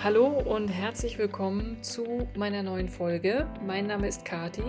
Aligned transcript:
Hallo 0.00 0.28
und 0.28 0.68
herzlich 0.68 1.18
willkommen 1.18 1.82
zu 1.82 2.28
meiner 2.36 2.62
neuen 2.62 2.88
Folge. 2.88 3.48
Mein 3.66 3.88
Name 3.88 4.06
ist 4.06 4.24
Kati 4.24 4.62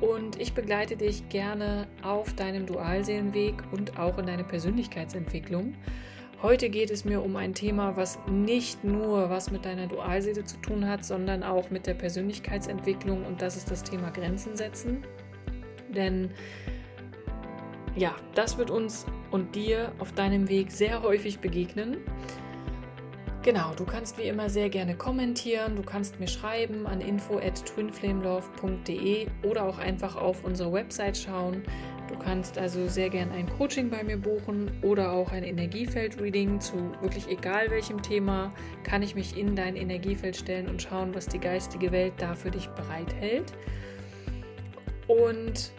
und 0.00 0.40
ich 0.40 0.54
begleite 0.54 0.96
dich 0.96 1.28
gerne 1.28 1.86
auf 2.02 2.34
deinem 2.34 2.66
Dualseelenweg 2.66 3.62
und 3.70 3.96
auch 3.96 4.18
in 4.18 4.26
deine 4.26 4.42
Persönlichkeitsentwicklung. 4.42 5.74
Heute 6.42 6.68
geht 6.68 6.90
es 6.90 7.04
mir 7.04 7.22
um 7.22 7.36
ein 7.36 7.54
Thema, 7.54 7.96
was 7.96 8.18
nicht 8.28 8.82
nur 8.82 9.30
was 9.30 9.52
mit 9.52 9.64
deiner 9.64 9.86
Dualseele 9.86 10.44
zu 10.44 10.56
tun 10.56 10.88
hat, 10.88 11.04
sondern 11.04 11.44
auch 11.44 11.70
mit 11.70 11.86
der 11.86 11.94
Persönlichkeitsentwicklung 11.94 13.24
und 13.24 13.40
das 13.42 13.56
ist 13.56 13.70
das 13.70 13.84
Thema 13.84 14.10
Grenzen 14.10 14.56
setzen. 14.56 15.04
Denn 15.94 16.32
ja, 17.94 18.16
das 18.34 18.58
wird 18.58 18.72
uns 18.72 19.06
und 19.30 19.54
dir 19.54 19.92
auf 20.00 20.10
deinem 20.10 20.48
Weg 20.48 20.72
sehr 20.72 21.04
häufig 21.04 21.38
begegnen. 21.38 21.98
Genau, 23.46 23.72
du 23.76 23.84
kannst 23.84 24.18
wie 24.18 24.24
immer 24.24 24.50
sehr 24.50 24.68
gerne 24.68 24.96
kommentieren, 24.96 25.76
du 25.76 25.82
kannst 25.84 26.18
mir 26.18 26.26
schreiben 26.26 26.84
an 26.84 27.00
info 27.00 27.38
at 27.38 27.54
twinflamelove.de 27.64 29.28
oder 29.44 29.62
auch 29.62 29.78
einfach 29.78 30.16
auf 30.16 30.42
unsere 30.42 30.72
Website 30.72 31.16
schauen. 31.16 31.62
Du 32.08 32.18
kannst 32.18 32.58
also 32.58 32.88
sehr 32.88 33.08
gerne 33.08 33.30
ein 33.34 33.48
Coaching 33.48 33.88
bei 33.88 34.02
mir 34.02 34.16
buchen 34.16 34.72
oder 34.82 35.12
auch 35.12 35.30
ein 35.30 35.44
Energiefeld-Reading 35.44 36.60
zu 36.60 36.90
wirklich 37.00 37.28
egal 37.28 37.70
welchem 37.70 38.02
Thema. 38.02 38.52
Kann 38.82 39.02
ich 39.02 39.14
mich 39.14 39.38
in 39.38 39.54
dein 39.54 39.76
Energiefeld 39.76 40.36
stellen 40.36 40.68
und 40.68 40.82
schauen, 40.82 41.14
was 41.14 41.28
die 41.28 41.38
geistige 41.38 41.92
Welt 41.92 42.14
da 42.18 42.34
für 42.34 42.50
dich 42.50 42.66
bereithält. 42.70 43.52
Und 45.06 45.70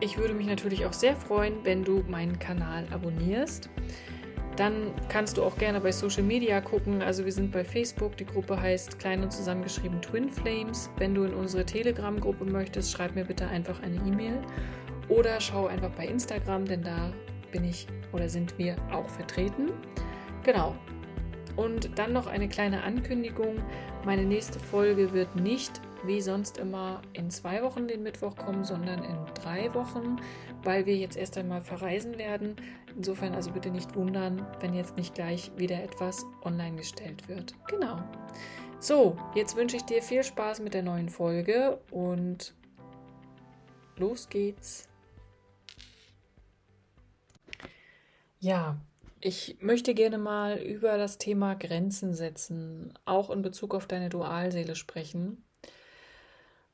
ich 0.00 0.16
würde 0.16 0.32
mich 0.32 0.46
natürlich 0.46 0.86
auch 0.86 0.94
sehr 0.94 1.14
freuen, 1.14 1.62
wenn 1.62 1.84
du 1.84 2.04
meinen 2.08 2.38
Kanal 2.38 2.86
abonnierst. 2.90 3.68
Dann 4.56 4.92
kannst 5.10 5.36
du 5.36 5.44
auch 5.44 5.56
gerne 5.58 5.80
bei 5.80 5.92
Social 5.92 6.22
Media 6.22 6.62
gucken. 6.62 7.02
Also 7.02 7.24
wir 7.24 7.32
sind 7.32 7.52
bei 7.52 7.62
Facebook. 7.62 8.16
Die 8.16 8.24
Gruppe 8.24 8.60
heißt 8.60 8.98
klein 8.98 9.22
und 9.22 9.30
zusammengeschrieben 9.30 10.00
Twin 10.00 10.30
Flames. 10.30 10.90
Wenn 10.96 11.14
du 11.14 11.24
in 11.24 11.34
unsere 11.34 11.64
Telegram-Gruppe 11.64 12.46
möchtest, 12.46 12.92
schreib 12.92 13.14
mir 13.14 13.24
bitte 13.24 13.46
einfach 13.46 13.82
eine 13.82 13.96
E-Mail 13.96 14.40
oder 15.08 15.40
schau 15.40 15.66
einfach 15.66 15.90
bei 15.90 16.06
Instagram, 16.06 16.64
denn 16.64 16.82
da 16.82 17.12
bin 17.52 17.64
ich 17.64 17.86
oder 18.12 18.28
sind 18.28 18.56
wir 18.58 18.76
auch 18.90 19.08
vertreten. 19.08 19.70
Genau. 20.42 20.74
Und 21.56 21.98
dann 21.98 22.12
noch 22.12 22.26
eine 22.26 22.48
kleine 22.48 22.82
Ankündigung. 22.82 23.56
Meine 24.04 24.24
nächste 24.24 24.58
Folge 24.58 25.12
wird 25.12 25.36
nicht 25.36 25.80
wie 26.06 26.20
sonst 26.20 26.58
immer 26.58 27.02
in 27.12 27.30
zwei 27.30 27.62
Wochen 27.62 27.88
den 27.88 28.02
Mittwoch 28.02 28.36
kommen, 28.36 28.64
sondern 28.64 29.02
in 29.02 29.16
drei 29.34 29.72
Wochen, 29.74 30.16
weil 30.62 30.86
wir 30.86 30.96
jetzt 30.96 31.16
erst 31.16 31.36
einmal 31.38 31.60
verreisen 31.60 32.18
werden. 32.18 32.56
Insofern 32.96 33.34
also 33.34 33.50
bitte 33.50 33.70
nicht 33.70 33.94
wundern, 33.94 34.46
wenn 34.60 34.74
jetzt 34.74 34.96
nicht 34.96 35.14
gleich 35.14 35.50
wieder 35.56 35.82
etwas 35.82 36.24
online 36.44 36.76
gestellt 36.76 37.28
wird. 37.28 37.54
Genau. 37.68 37.98
So, 38.78 39.16
jetzt 39.34 39.56
wünsche 39.56 39.76
ich 39.76 39.84
dir 39.84 40.02
viel 40.02 40.22
Spaß 40.22 40.60
mit 40.60 40.74
der 40.74 40.82
neuen 40.82 41.08
Folge 41.08 41.80
und 41.90 42.54
los 43.96 44.28
geht's. 44.28 44.88
Ja, 48.38 48.78
ich 49.20 49.56
möchte 49.60 49.94
gerne 49.94 50.18
mal 50.18 50.58
über 50.58 50.98
das 50.98 51.18
Thema 51.18 51.54
Grenzen 51.54 52.14
setzen, 52.14 52.92
auch 53.06 53.30
in 53.30 53.42
Bezug 53.42 53.74
auf 53.74 53.86
deine 53.86 54.08
Dualseele 54.08 54.76
sprechen. 54.76 55.42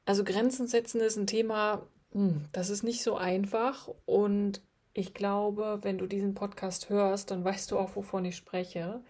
Also 0.05 0.25
Grenzen 0.25 0.67
setzen 0.67 1.01
ist 1.01 1.17
ein 1.17 1.27
Thema, 1.27 1.87
hm, 2.13 2.47
das 2.53 2.71
ist 2.71 2.83
nicht 2.83 3.03
so 3.03 3.17
einfach 3.17 3.89
und 4.05 4.63
ich 4.95 5.15
glaube, 5.15 5.79
wenn 5.83 5.99
du 5.99 6.07
diesen 6.07 6.35
Podcast 6.35 6.91
hörst, 6.91 7.31
dann 7.31 7.45
weißt 7.45 7.71
du 7.71 7.79
auch, 7.79 7.97
wovon 7.97 8.25
ich 8.25 8.37
spreche. 8.37 9.01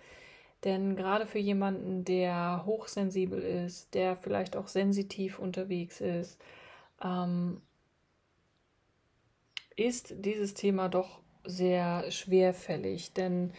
Denn 0.64 0.94
gerade 0.94 1.26
für 1.26 1.40
jemanden, 1.40 2.04
der 2.04 2.62
hochsensibel 2.64 3.42
ist, 3.42 3.94
der 3.94 4.16
vielleicht 4.16 4.56
auch 4.56 4.68
sensitiv 4.68 5.40
unterwegs 5.40 6.00
ist, 6.00 6.38
ähm, 7.02 7.60
ist 9.74 10.14
dieses 10.18 10.54
Thema 10.54 10.88
doch 10.88 11.20
sehr 11.44 12.08
schwerfällig. 12.12 13.12
Denn 13.12 13.52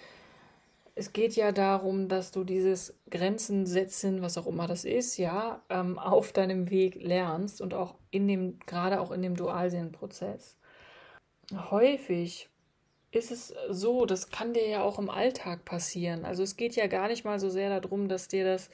es 0.95 1.11
geht 1.11 1.35
ja 1.35 1.51
darum, 1.51 2.07
dass 2.07 2.31
du 2.31 2.43
dieses 2.43 2.95
Grenzen 3.09 3.65
setzen, 3.65 4.21
was 4.21 4.37
auch 4.37 4.45
immer 4.45 4.67
das 4.67 4.85
ist, 4.85 5.17
ja, 5.17 5.63
ähm, 5.69 5.97
auf 5.97 6.31
deinem 6.31 6.69
Weg 6.69 6.95
lernst 6.95 7.61
und 7.61 7.73
auch 7.73 7.95
in 8.11 8.27
dem, 8.27 8.59
gerade 8.65 9.01
auch 9.01 9.11
in 9.11 9.21
dem 9.21 9.35
Dualseelenprozess. 9.35 10.55
Häufig 11.71 12.49
ist 13.11 13.31
es 13.31 13.53
so, 13.69 14.05
das 14.05 14.29
kann 14.29 14.53
dir 14.53 14.67
ja 14.67 14.83
auch 14.83 14.99
im 14.99 15.09
Alltag 15.09 15.65
passieren. 15.65 16.25
Also 16.25 16.43
es 16.43 16.57
geht 16.57 16.75
ja 16.75 16.87
gar 16.87 17.07
nicht 17.07 17.25
mal 17.25 17.39
so 17.39 17.49
sehr 17.49 17.79
darum, 17.79 18.07
dass 18.07 18.27
dir 18.27 18.43
das 18.43 18.69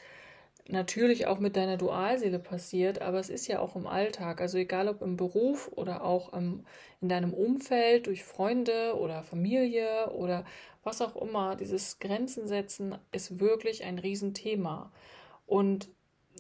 natürlich 0.72 1.28
auch 1.28 1.40
mit 1.40 1.56
deiner 1.56 1.78
Dualseele 1.78 2.40
passiert, 2.40 3.02
aber 3.02 3.20
es 3.20 3.30
ist 3.30 3.48
ja 3.48 3.60
auch 3.60 3.76
im 3.76 3.88
Alltag. 3.88 4.42
Also 4.42 4.58
egal 4.58 4.88
ob 4.88 5.02
im 5.02 5.18
Beruf 5.18 5.70
oder 5.74 6.04
auch 6.04 6.34
im, 6.34 6.66
in 7.02 7.10
deinem 7.10 7.34
Umfeld, 7.34 8.08
durch 8.08 8.24
Freunde 8.24 8.96
oder 8.98 9.24
Familie 9.24 10.12
oder 10.12 10.46
was 10.84 11.02
auch 11.02 11.16
immer, 11.16 11.56
dieses 11.56 12.00
Grenzen 12.00 12.48
setzen 12.48 12.98
ist 13.12 13.40
wirklich 13.40 13.84
ein 13.84 14.00
Riesenthema. 14.00 14.92
Und 15.46 15.90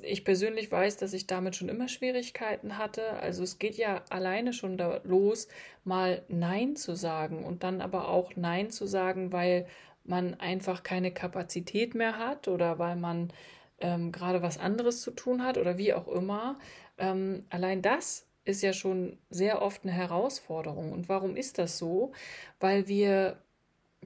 ich 0.01 0.23
persönlich 0.23 0.72
weiß, 0.72 0.97
dass 0.97 1.13
ich 1.13 1.28
damit 1.28 1.56
schon 1.56 1.69
immer 1.69 1.88
Schwierigkeiten 1.88 2.78
hatte. 2.78 3.13
Also 3.22 3.44
es 3.44 3.59
geht 3.59 3.75
ja 3.75 4.03
alleine 4.09 4.53
schon 4.53 4.78
da 4.78 5.01
los, 5.03 5.47
mal 5.84 6.23
Nein 6.28 6.75
zu 6.75 6.96
sagen 6.96 7.44
und 7.44 7.63
dann 7.63 7.81
aber 7.81 8.07
auch 8.07 8.35
Nein 8.35 8.69
zu 8.69 8.85
sagen, 8.85 9.31
weil 9.31 9.67
man 10.06 10.40
einfach 10.40 10.84
keine 10.84 11.11
Kapazität 11.11 11.96
mehr 11.96 12.17
hat 12.17 12.47
oder 12.47 12.79
weil 12.79 12.96
man 12.96 13.34
ähm, 13.81 14.12
gerade 14.12 14.41
was 14.41 14.57
anderes 14.57 15.01
zu 15.01 15.12
tun 15.12 15.44
hat 15.44 15.57
oder 15.57 15.78
wie 15.78 15.94
auch 15.94 16.07
immer. 16.07 16.57
Ähm, 16.97 17.45
allein 17.50 17.81
das 17.81 18.25
ist 18.45 18.62
ja 18.62 18.73
schon 18.73 19.17
sehr 19.29 19.62
oft 19.62 19.84
eine 19.84 19.91
Herausforderung. 19.91 20.91
Und 20.91 21.09
warum 21.09 21.35
ist 21.35 21.57
das 21.57 21.78
so? 21.78 22.12
Weil 22.59 22.88
wir 22.88 23.38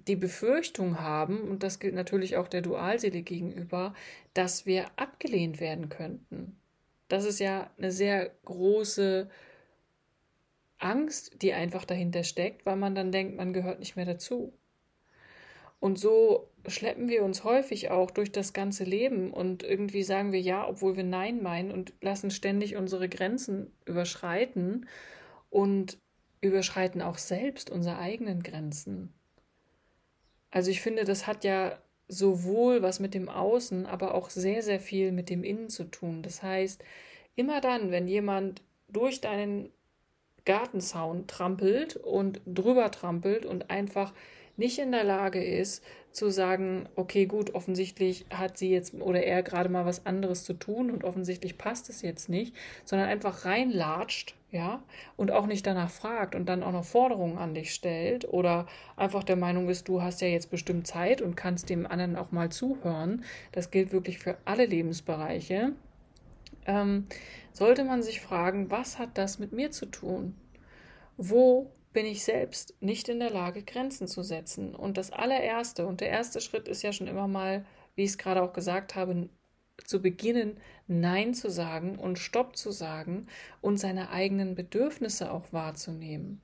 die 0.08 0.16
Befürchtung 0.16 1.00
haben, 1.00 1.42
und 1.50 1.64
das 1.64 1.80
gilt 1.80 1.96
natürlich 1.96 2.36
auch 2.38 2.48
der 2.48 2.62
Dualseele 2.62 3.22
gegenüber, 3.22 3.94
dass 4.34 4.66
wir 4.66 4.88
abgelehnt 4.96 5.60
werden 5.60 5.90
könnten. 5.90 6.58
Das 7.08 7.26
ist 7.26 7.40
ja 7.40 7.70
eine 7.78 7.92
sehr 7.92 8.32
große 8.46 9.30
Angst, 10.80 11.42
die 11.42 11.54
einfach 11.54 11.86
dahinter 11.86 12.24
steckt, 12.24 12.66
weil 12.66 12.76
man 12.76 12.96
dann 12.96 13.12
denkt, 13.12 13.38
man 13.38 13.54
gehört 13.54 13.80
nicht 13.80 13.96
mehr 13.96 14.06
dazu. 14.06 14.54
Und 15.80 16.00
so 16.00 16.50
schleppen 16.68 17.10
wir 17.10 17.24
uns 17.24 17.44
häufig 17.44 17.92
auch 17.92 18.12
durch 18.12 18.32
das 18.32 18.54
ganze 18.54 18.84
Leben 18.84 19.32
und 19.32 19.64
irgendwie 19.64 20.04
sagen 20.04 20.32
wir 20.32 20.40
ja, 20.40 20.68
obwohl 20.68 20.96
wir 20.96 21.04
Nein 21.04 21.42
meinen 21.44 21.72
und 21.72 21.94
lassen 22.02 22.32
ständig 22.32 22.76
unsere 22.76 23.10
Grenzen 23.10 23.72
überschreiten 23.86 24.88
und 25.50 25.98
überschreiten 26.42 27.02
auch 27.02 27.18
selbst 27.18 27.70
unsere 27.70 27.98
eigenen 27.98 28.44
Grenzen. 28.44 29.14
Also 30.52 30.72
ich 30.72 30.82
finde, 30.82 31.04
das 31.04 31.28
hat 31.28 31.44
ja 31.44 31.80
sowohl 32.08 32.82
was 32.82 33.00
mit 33.00 33.14
dem 33.14 33.30
Außen, 33.30 33.86
aber 33.86 34.14
auch 34.14 34.30
sehr, 34.30 34.62
sehr 34.62 34.80
viel 34.80 35.12
mit 35.12 35.30
dem 35.30 35.44
Innen 35.44 35.70
zu 35.70 35.86
tun. 35.86 36.22
Das 36.22 36.44
heißt, 36.44 36.84
immer 37.36 37.60
dann, 37.62 37.92
wenn 37.92 38.08
jemand 38.08 38.62
durch 38.88 39.22
deinen 39.22 39.72
Gartenzaun 40.46 41.28
trampelt 41.28 41.96
und 41.96 42.42
drüber 42.46 42.92
trampelt 42.92 43.46
und 43.46 43.70
einfach 43.70 44.14
nicht 44.58 44.80
in 44.80 44.92
der 44.92 45.04
Lage 45.04 45.44
ist 45.44 45.84
zu 46.12 46.30
sagen, 46.30 46.88
okay, 46.96 47.26
gut, 47.26 47.56
offensichtlich 47.56 48.26
hat 48.30 48.58
sie 48.58 48.70
jetzt 48.70 48.94
oder 48.94 49.24
er 49.24 49.42
gerade 49.42 49.70
mal 49.70 49.86
was 49.86 50.06
anderes 50.06 50.44
zu 50.44 50.54
tun 50.54 50.92
und 50.92 51.04
offensichtlich 51.04 51.58
passt 51.58 51.90
es 51.90 52.04
jetzt 52.04 52.30
nicht, 52.30 52.56
sondern 52.86 53.10
einfach 53.10 53.46
reinlatscht, 53.46 54.36
ja, 54.52 54.84
und 55.18 55.32
auch 55.32 55.48
nicht 55.48 55.66
danach 55.66 55.90
fragt 55.90 56.36
und 56.36 56.48
dann 56.48 56.62
auch 56.62 56.72
noch 56.72 56.86
Forderungen 56.86 57.40
an 57.40 57.56
dich 57.56 57.74
stellt 57.74 58.32
oder 58.32 58.68
einfach 58.96 59.24
der 59.24 59.36
Meinung 59.36 59.68
ist, 59.70 59.88
du 59.88 60.04
hast 60.04 60.22
ja 60.22 60.28
jetzt 60.28 60.52
bestimmt 60.52 60.86
Zeit 60.86 61.24
und 61.24 61.36
kannst 61.36 61.70
dem 61.72 61.88
anderen 61.88 62.16
auch 62.16 62.32
mal 62.32 62.50
zuhören. 62.50 63.24
Das 63.52 63.72
gilt 63.72 63.92
wirklich 63.92 64.20
für 64.20 64.38
alle 64.46 64.68
Lebensbereiche. 64.68 65.72
Ähm, 66.68 67.08
sollte 67.52 67.84
man 67.84 68.04
sich 68.04 68.22
fragen, 68.22 68.70
was 68.70 69.00
hat 69.00 69.18
das 69.18 69.40
mit 69.40 69.52
mir 69.52 69.72
zu 69.72 69.88
tun? 69.88 70.36
Wo 71.18 71.72
bin 71.94 72.06
ich 72.06 72.24
selbst 72.24 72.76
nicht 72.82 73.08
in 73.10 73.20
der 73.20 73.30
Lage, 73.30 73.64
Grenzen 73.64 74.08
zu 74.08 74.24
setzen. 74.24 74.76
Und 74.76 74.98
das 74.98 75.12
allererste 75.12 75.86
und 75.86 76.02
der 76.02 76.10
erste 76.10 76.42
Schritt 76.42 76.68
ist 76.68 76.82
ja 76.82 76.92
schon 76.92 77.08
immer 77.08 77.28
mal, 77.28 77.66
wie 77.96 78.04
ich 78.04 78.12
es 78.12 78.18
gerade 78.18 78.42
auch 78.42 78.54
gesagt 78.54 78.96
habe, 78.96 79.30
zu 79.86 80.02
beginnen, 80.02 80.58
Nein 80.88 81.34
zu 81.34 81.50
sagen 81.50 81.98
und 81.98 82.20
Stopp 82.20 82.56
zu 82.56 82.72
sagen 82.72 83.28
und 83.62 83.78
seine 83.78 84.10
eigenen 84.10 84.56
Bedürfnisse 84.56 85.32
auch 85.32 85.52
wahrzunehmen. 85.52 86.42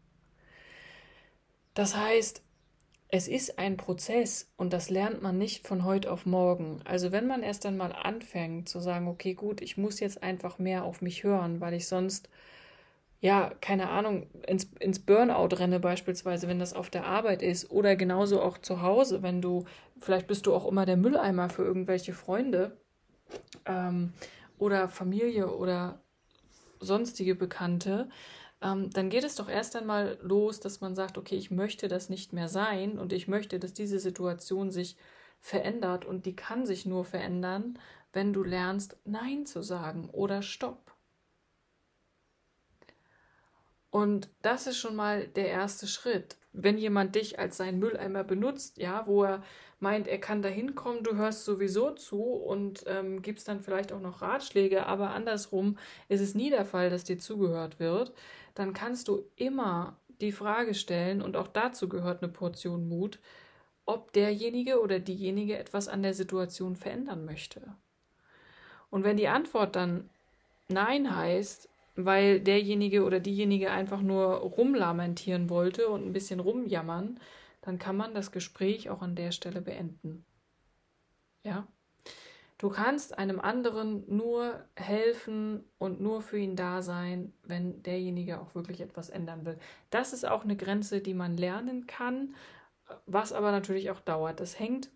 Das 1.73 1.95
heißt, 1.95 2.41
es 3.11 3.27
ist 3.27 3.57
ein 3.57 3.77
Prozess 3.77 4.51
und 4.55 4.71
das 4.71 4.89
lernt 4.89 5.21
man 5.21 5.37
nicht 5.37 5.67
von 5.67 5.83
heute 5.83 6.11
auf 6.11 6.25
morgen. 6.25 6.81
Also 6.85 7.11
wenn 7.11 7.25
man 7.25 7.41
erst 7.41 7.65
einmal 7.65 7.91
anfängt 7.91 8.69
zu 8.69 8.79
sagen, 8.79 9.07
okay, 9.07 9.33
gut, 9.33 9.61
ich 9.61 9.77
muss 9.77 9.99
jetzt 9.99 10.21
einfach 10.21 10.59
mehr 10.59 10.83
auf 10.83 11.01
mich 11.01 11.23
hören, 11.23 11.59
weil 11.59 11.73
ich 11.73 11.87
sonst 11.87 12.29
ja, 13.21 13.51
keine 13.59 13.89
Ahnung, 13.89 14.27
ins, 14.47 14.71
ins 14.79 14.99
Burnout 14.99 15.55
renne 15.57 15.79
beispielsweise, 15.79 16.47
wenn 16.47 16.59
das 16.59 16.73
auf 16.73 16.89
der 16.89 17.05
Arbeit 17.05 17.41
ist. 17.41 17.69
Oder 17.69 17.95
genauso 17.95 18.41
auch 18.41 18.57
zu 18.57 18.81
Hause, 18.81 19.21
wenn 19.21 19.41
du, 19.41 19.65
vielleicht 19.99 20.27
bist 20.27 20.45
du 20.45 20.53
auch 20.53 20.65
immer 20.65 20.85
der 20.85 20.95
Mülleimer 20.95 21.49
für 21.49 21.63
irgendwelche 21.63 22.13
Freunde 22.13 22.77
ähm, 23.65 24.13
oder 24.57 24.87
Familie 24.87 25.53
oder 25.53 26.01
sonstige 26.79 27.35
Bekannte, 27.35 28.09
ähm, 28.61 28.89
dann 28.91 29.09
geht 29.09 29.25
es 29.25 29.35
doch 29.35 29.49
erst 29.49 29.75
einmal 29.75 30.17
los, 30.21 30.61
dass 30.61 30.79
man 30.79 30.95
sagt, 30.95 31.17
okay, 31.17 31.35
ich 31.35 31.51
möchte 31.51 31.89
das 31.89 32.09
nicht 32.09 32.31
mehr 32.31 32.47
sein 32.47 32.97
und 32.97 33.11
ich 33.11 33.27
möchte, 33.27 33.59
dass 33.59 33.73
diese 33.73 33.99
Situation 33.99 34.71
sich 34.71 34.95
verändert. 35.41 36.05
Und 36.05 36.25
die 36.25 36.35
kann 36.35 36.65
sich 36.65 36.85
nur 36.85 37.03
verändern, 37.03 37.77
wenn 38.13 38.31
du 38.31 38.43
lernst, 38.43 38.97
Nein 39.05 39.45
zu 39.45 39.61
sagen 39.61 40.09
oder 40.09 40.41
Stopp. 40.41 40.93
Und 43.91 44.29
das 44.41 44.67
ist 44.67 44.77
schon 44.77 44.95
mal 44.95 45.27
der 45.27 45.47
erste 45.49 45.87
Schritt. 45.87 46.37
Wenn 46.53 46.77
jemand 46.77 47.15
dich 47.15 47.39
als 47.39 47.57
seinen 47.57 47.79
Mülleimer 47.79 48.23
benutzt, 48.23 48.77
ja, 48.77 49.05
wo 49.07 49.23
er 49.23 49.43
meint, 49.79 50.07
er 50.07 50.19
kann 50.19 50.41
da 50.41 50.49
hinkommen, 50.49 51.03
du 51.03 51.15
hörst 51.15 51.45
sowieso 51.45 51.91
zu 51.91 52.21
und 52.21 52.83
ähm, 52.87 53.21
gibst 53.21 53.47
dann 53.47 53.61
vielleicht 53.61 53.91
auch 53.91 54.01
noch 54.01 54.21
Ratschläge, 54.21 54.85
aber 54.85 55.11
andersrum 55.11 55.77
ist 56.07 56.21
es 56.21 56.35
nie 56.35 56.49
der 56.49 56.65
Fall, 56.65 56.89
dass 56.89 57.03
dir 57.03 57.17
zugehört 57.17 57.79
wird, 57.79 58.13
dann 58.55 58.73
kannst 58.73 59.07
du 59.07 59.23
immer 59.35 59.95
die 60.21 60.31
Frage 60.31 60.73
stellen, 60.73 61.21
und 61.21 61.37
auch 61.37 61.47
dazu 61.47 61.87
gehört 61.87 62.21
eine 62.21 62.31
Portion 62.31 62.89
Mut, 62.89 63.19
ob 63.85 64.11
derjenige 64.11 64.81
oder 64.81 64.99
diejenige 64.99 65.57
etwas 65.57 65.87
an 65.87 66.03
der 66.03 66.13
Situation 66.13 66.75
verändern 66.75 67.25
möchte. 67.25 67.61
Und 68.89 69.03
wenn 69.03 69.17
die 69.17 69.29
Antwort 69.29 69.75
dann 69.75 70.09
Nein 70.67 71.15
heißt, 71.15 71.69
weil 72.05 72.39
derjenige 72.39 73.03
oder 73.03 73.19
diejenige 73.19 73.71
einfach 73.71 74.01
nur 74.01 74.35
rumlamentieren 74.35 75.49
wollte 75.49 75.89
und 75.89 76.05
ein 76.05 76.13
bisschen 76.13 76.39
rumjammern, 76.39 77.19
dann 77.61 77.79
kann 77.79 77.97
man 77.97 78.13
das 78.13 78.31
Gespräch 78.31 78.89
auch 78.89 79.01
an 79.01 79.15
der 79.15 79.31
Stelle 79.31 79.61
beenden. 79.61 80.25
Ja? 81.43 81.67
Du 82.57 82.69
kannst 82.69 83.17
einem 83.17 83.39
anderen 83.39 84.03
nur 84.13 84.65
helfen 84.75 85.63
und 85.77 86.01
nur 86.01 86.21
für 86.21 86.37
ihn 86.37 86.57
da 86.57 86.81
sein, 86.81 87.31
wenn 87.43 87.81
derjenige 87.83 88.41
auch 88.41 88.53
wirklich 88.53 88.81
etwas 88.81 89.09
ändern 89.09 89.45
will. 89.45 89.57
Das 89.91 90.11
ist 90.11 90.27
auch 90.27 90.43
eine 90.43 90.57
Grenze, 90.57 90.99
die 90.99 91.13
man 91.13 91.37
lernen 91.37 91.87
kann, 91.87 92.35
was 93.05 93.31
aber 93.31 93.51
natürlich 93.51 93.91
auch 93.91 94.01
dauert. 94.01 94.41
Das 94.41 94.59
hängt 94.59 94.89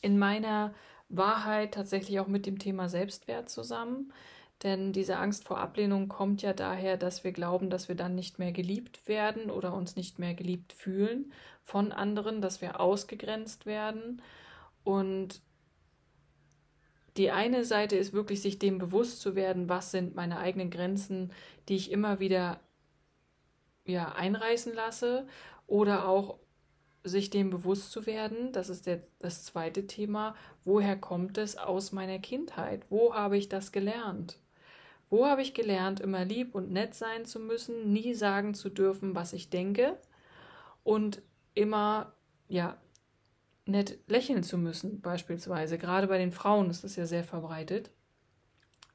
in 0.00 0.16
meiner 0.16 0.72
Wahrheit 1.08 1.74
tatsächlich 1.74 2.20
auch 2.20 2.28
mit 2.28 2.46
dem 2.46 2.60
Thema 2.60 2.88
Selbstwert 2.88 3.48
zusammen. 3.48 4.12
Denn 4.62 4.92
diese 4.92 5.16
Angst 5.16 5.44
vor 5.44 5.58
Ablehnung 5.58 6.08
kommt 6.08 6.42
ja 6.42 6.52
daher, 6.52 6.98
dass 6.98 7.24
wir 7.24 7.32
glauben, 7.32 7.70
dass 7.70 7.88
wir 7.88 7.94
dann 7.94 8.14
nicht 8.14 8.38
mehr 8.38 8.52
geliebt 8.52 9.08
werden 9.08 9.50
oder 9.50 9.72
uns 9.72 9.96
nicht 9.96 10.18
mehr 10.18 10.34
geliebt 10.34 10.74
fühlen 10.74 11.32
von 11.64 11.92
anderen, 11.92 12.42
dass 12.42 12.60
wir 12.60 12.78
ausgegrenzt 12.78 13.64
werden. 13.64 14.20
Und 14.84 15.40
die 17.16 17.30
eine 17.30 17.64
Seite 17.64 17.96
ist 17.96 18.12
wirklich, 18.12 18.42
sich 18.42 18.58
dem 18.58 18.78
bewusst 18.78 19.20
zu 19.20 19.34
werden, 19.34 19.68
was 19.68 19.90
sind 19.90 20.14
meine 20.14 20.38
eigenen 20.38 20.70
Grenzen, 20.70 21.32
die 21.68 21.76
ich 21.76 21.90
immer 21.90 22.20
wieder 22.20 22.60
ja, 23.86 24.12
einreißen 24.12 24.74
lasse. 24.74 25.26
Oder 25.66 26.06
auch 26.06 26.38
sich 27.02 27.30
dem 27.30 27.48
bewusst 27.48 27.92
zu 27.92 28.04
werden, 28.04 28.52
das 28.52 28.68
ist 28.68 28.86
der, 28.86 29.00
das 29.20 29.44
zweite 29.44 29.86
Thema, 29.86 30.34
woher 30.64 30.96
kommt 30.96 31.38
es 31.38 31.56
aus 31.56 31.92
meiner 31.92 32.18
Kindheit? 32.18 32.90
Wo 32.90 33.14
habe 33.14 33.38
ich 33.38 33.48
das 33.48 33.72
gelernt? 33.72 34.38
Wo 35.10 35.26
habe 35.26 35.42
ich 35.42 35.54
gelernt, 35.54 36.00
immer 36.00 36.24
lieb 36.24 36.54
und 36.54 36.70
nett 36.70 36.94
sein 36.94 37.24
zu 37.26 37.40
müssen, 37.40 37.92
nie 37.92 38.14
sagen 38.14 38.54
zu 38.54 38.68
dürfen, 38.68 39.14
was 39.14 39.32
ich 39.32 39.50
denke 39.50 39.98
und 40.84 41.20
immer, 41.54 42.12
ja, 42.48 42.78
nett 43.66 43.98
lächeln 44.06 44.42
zu 44.44 44.56
müssen, 44.56 45.00
beispielsweise. 45.00 45.78
Gerade 45.78 46.06
bei 46.06 46.18
den 46.18 46.32
Frauen 46.32 46.70
ist 46.70 46.84
das 46.84 46.96
ja 46.96 47.06
sehr 47.06 47.24
verbreitet. 47.24 47.90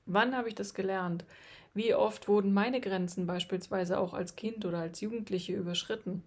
Wann 0.05 0.35
habe 0.35 0.47
ich 0.47 0.55
das 0.55 0.73
gelernt? 0.73 1.25
Wie 1.73 1.93
oft 1.93 2.27
wurden 2.27 2.53
meine 2.53 2.79
Grenzen 2.79 3.27
beispielsweise 3.27 3.99
auch 3.99 4.13
als 4.13 4.35
Kind 4.35 4.65
oder 4.65 4.79
als 4.79 5.01
Jugendliche 5.01 5.53
überschritten? 5.53 6.23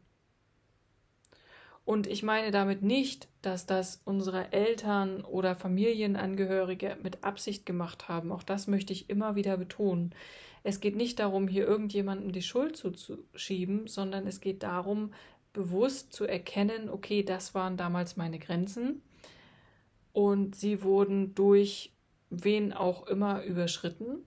Und 1.88 2.06
ich 2.06 2.23
meine 2.23 2.50
damit 2.50 2.82
nicht, 2.82 3.29
dass 3.40 3.64
das 3.64 4.02
unsere 4.05 4.52
Eltern 4.52 5.25
oder 5.25 5.56
Familienangehörige 5.56 6.99
mit 7.02 7.25
Absicht 7.25 7.64
gemacht 7.64 8.11
haben. 8.11 8.31
Auch 8.31 8.43
das 8.43 8.67
möchte 8.67 8.93
ich 8.93 9.08
immer 9.08 9.37
wieder 9.37 9.56
betonen. 9.56 10.14
Es 10.62 10.81
geht 10.81 10.96
nicht 10.96 11.19
darum, 11.19 11.49
hier 11.49 11.67
irgendjemandem 11.67 12.31
die 12.32 12.43
Schuld 12.43 12.76
zuzuschieben, 12.76 13.87
sondern 13.87 14.26
es 14.26 14.43
geht 14.43 14.64
darum, 14.64 15.14
bewusst 15.55 16.12
zu 16.12 16.26
erkennen, 16.26 16.90
okay, 16.90 17.23
das 17.23 17.55
waren 17.55 17.79
damals 17.79 18.19
meine 18.19 18.38
Grenzen 18.38 19.00
und 20.12 20.56
sie 20.56 20.82
wurden 20.82 21.34
durch 21.34 21.94
wen 22.29 22.75
auch 22.75 23.06
immer 23.06 23.44
überschritten 23.44 24.26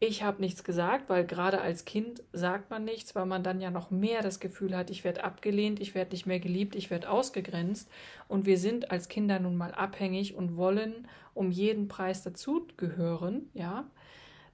ich 0.00 0.22
habe 0.22 0.40
nichts 0.40 0.62
gesagt, 0.62 1.08
weil 1.08 1.26
gerade 1.26 1.60
als 1.60 1.84
Kind 1.84 2.22
sagt 2.32 2.70
man 2.70 2.84
nichts, 2.84 3.16
weil 3.16 3.26
man 3.26 3.42
dann 3.42 3.60
ja 3.60 3.70
noch 3.70 3.90
mehr 3.90 4.22
das 4.22 4.38
Gefühl 4.38 4.76
hat, 4.76 4.90
ich 4.90 5.02
werde 5.02 5.24
abgelehnt, 5.24 5.80
ich 5.80 5.96
werde 5.96 6.12
nicht 6.12 6.24
mehr 6.24 6.38
geliebt, 6.38 6.76
ich 6.76 6.90
werde 6.90 7.10
ausgegrenzt. 7.10 7.90
Und 8.28 8.46
wir 8.46 8.58
sind 8.58 8.92
als 8.92 9.08
Kinder 9.08 9.40
nun 9.40 9.56
mal 9.56 9.72
abhängig 9.72 10.36
und 10.36 10.56
wollen 10.56 11.08
um 11.34 11.50
jeden 11.50 11.88
Preis 11.88 12.22
dazugehören, 12.22 13.50
ja. 13.54 13.90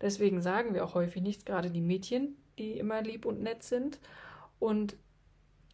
Deswegen 0.00 0.40
sagen 0.40 0.74
wir 0.74 0.84
auch 0.84 0.94
häufig 0.94 1.22
nichts, 1.22 1.44
gerade 1.44 1.70
die 1.70 1.80
Mädchen, 1.80 2.36
die 2.58 2.78
immer 2.78 3.02
lieb 3.02 3.26
und 3.26 3.42
nett 3.42 3.62
sind. 3.62 4.00
Und 4.58 4.96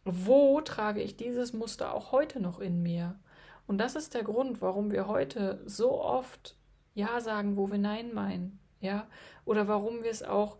wo 0.03 0.59
trage 0.61 1.01
ich 1.01 1.15
dieses 1.15 1.53
Muster 1.53 1.93
auch 1.93 2.11
heute 2.11 2.41
noch 2.41 2.59
in 2.59 2.83
mir? 2.83 3.17
Und 3.67 3.77
das 3.77 3.95
ist 3.95 4.13
der 4.15 4.23
Grund, 4.23 4.61
warum 4.61 4.91
wir 4.91 5.07
heute 5.07 5.61
so 5.65 6.01
oft 6.01 6.55
Ja 6.93 7.21
sagen, 7.21 7.55
wo 7.55 7.71
wir 7.71 7.77
Nein 7.77 8.13
meinen 8.13 8.59
ja, 8.81 9.07
oder 9.45 9.67
warum 9.67 10.03
wir 10.03 10.11
es 10.11 10.23
auch 10.23 10.57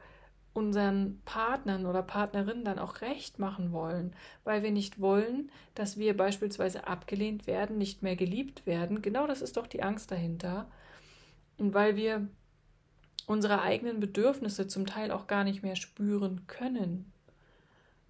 unseren 0.53 1.21
Partnern 1.23 1.85
oder 1.85 2.03
Partnerinnen 2.03 2.65
dann 2.65 2.79
auch 2.79 3.01
recht 3.01 3.39
machen 3.39 3.71
wollen, 3.71 4.13
weil 4.43 4.63
wir 4.63 4.71
nicht 4.71 4.99
wollen, 4.99 5.49
dass 5.75 5.97
wir 5.97 6.15
beispielsweise 6.15 6.87
abgelehnt 6.87 7.47
werden, 7.47 7.77
nicht 7.77 8.03
mehr 8.03 8.17
geliebt 8.17 8.65
werden. 8.65 9.01
Genau 9.01 9.27
das 9.27 9.41
ist 9.41 9.55
doch 9.55 9.67
die 9.67 9.81
Angst 9.81 10.11
dahinter. 10.11 10.69
Und 11.57 11.73
weil 11.73 11.95
wir 11.95 12.27
unsere 13.27 13.61
eigenen 13.61 13.99
Bedürfnisse 14.01 14.67
zum 14.67 14.85
Teil 14.85 15.11
auch 15.11 15.27
gar 15.27 15.45
nicht 15.45 15.63
mehr 15.63 15.77
spüren 15.77 16.45
können, 16.47 17.11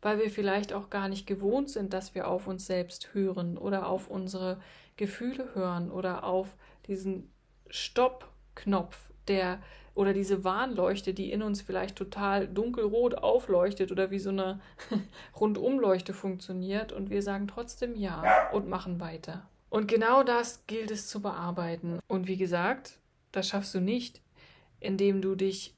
weil 0.01 0.17
wir 0.17 0.31
vielleicht 0.31 0.73
auch 0.73 0.89
gar 0.89 1.09
nicht 1.09 1.27
gewohnt 1.27 1.69
sind, 1.69 1.93
dass 1.93 2.15
wir 2.15 2.27
auf 2.27 2.47
uns 2.47 2.65
selbst 2.65 3.13
hören 3.13 3.57
oder 3.57 3.87
auf 3.87 4.09
unsere 4.09 4.59
Gefühle 4.97 5.53
hören 5.53 5.91
oder 5.91 6.23
auf 6.23 6.55
diesen 6.87 7.31
Stopp-Knopf, 7.69 9.10
der 9.27 9.61
oder 9.93 10.13
diese 10.13 10.43
Warnleuchte, 10.43 11.13
die 11.13 11.31
in 11.31 11.41
uns 11.41 11.61
vielleicht 11.61 11.97
total 11.97 12.47
dunkelrot 12.47 13.15
aufleuchtet 13.15 13.91
oder 13.91 14.09
wie 14.09 14.19
so 14.19 14.29
eine 14.29 14.61
Rundumleuchte 15.39 16.13
funktioniert 16.13 16.93
und 16.93 17.09
wir 17.09 17.21
sagen 17.21 17.47
trotzdem 17.47 17.95
ja 17.95 18.49
und 18.51 18.69
machen 18.69 18.99
weiter. 18.99 19.49
Und 19.69 19.87
genau 19.87 20.23
das 20.23 20.65
gilt 20.67 20.91
es 20.91 21.07
zu 21.07 21.21
bearbeiten. 21.21 21.99
Und 22.07 22.27
wie 22.27 22.37
gesagt, 22.37 22.99
das 23.31 23.47
schaffst 23.47 23.73
du 23.73 23.79
nicht, 23.79 24.21
indem 24.79 25.21
du 25.21 25.35
dich 25.35 25.75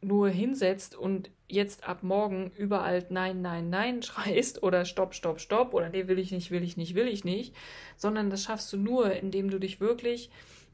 nur 0.00 0.28
hinsetzt 0.28 0.96
und 0.96 1.30
jetzt 1.46 1.84
ab 1.86 2.02
morgen 2.02 2.50
überall 2.56 3.04
Nein, 3.10 3.42
Nein, 3.42 3.70
Nein 3.70 4.02
schreist 4.04 4.62
oder 4.62 4.84
Stopp, 4.84 5.14
Stopp, 5.14 5.40
Stopp 5.40 5.74
oder 5.74 5.88
nee, 5.88 6.08
will 6.08 6.18
ich 6.18 6.32
nicht, 6.32 6.50
will 6.50 6.62
ich 6.62 6.76
nicht, 6.76 6.94
will 6.94 7.08
ich 7.08 7.24
nicht, 7.24 7.54
sondern 7.96 8.30
das 8.30 8.44
schaffst 8.44 8.72
du 8.72 8.76
nur, 8.76 9.12
indem 9.12 9.50
du 9.50 9.58
dich 9.58 9.80
wirklich 9.80 10.30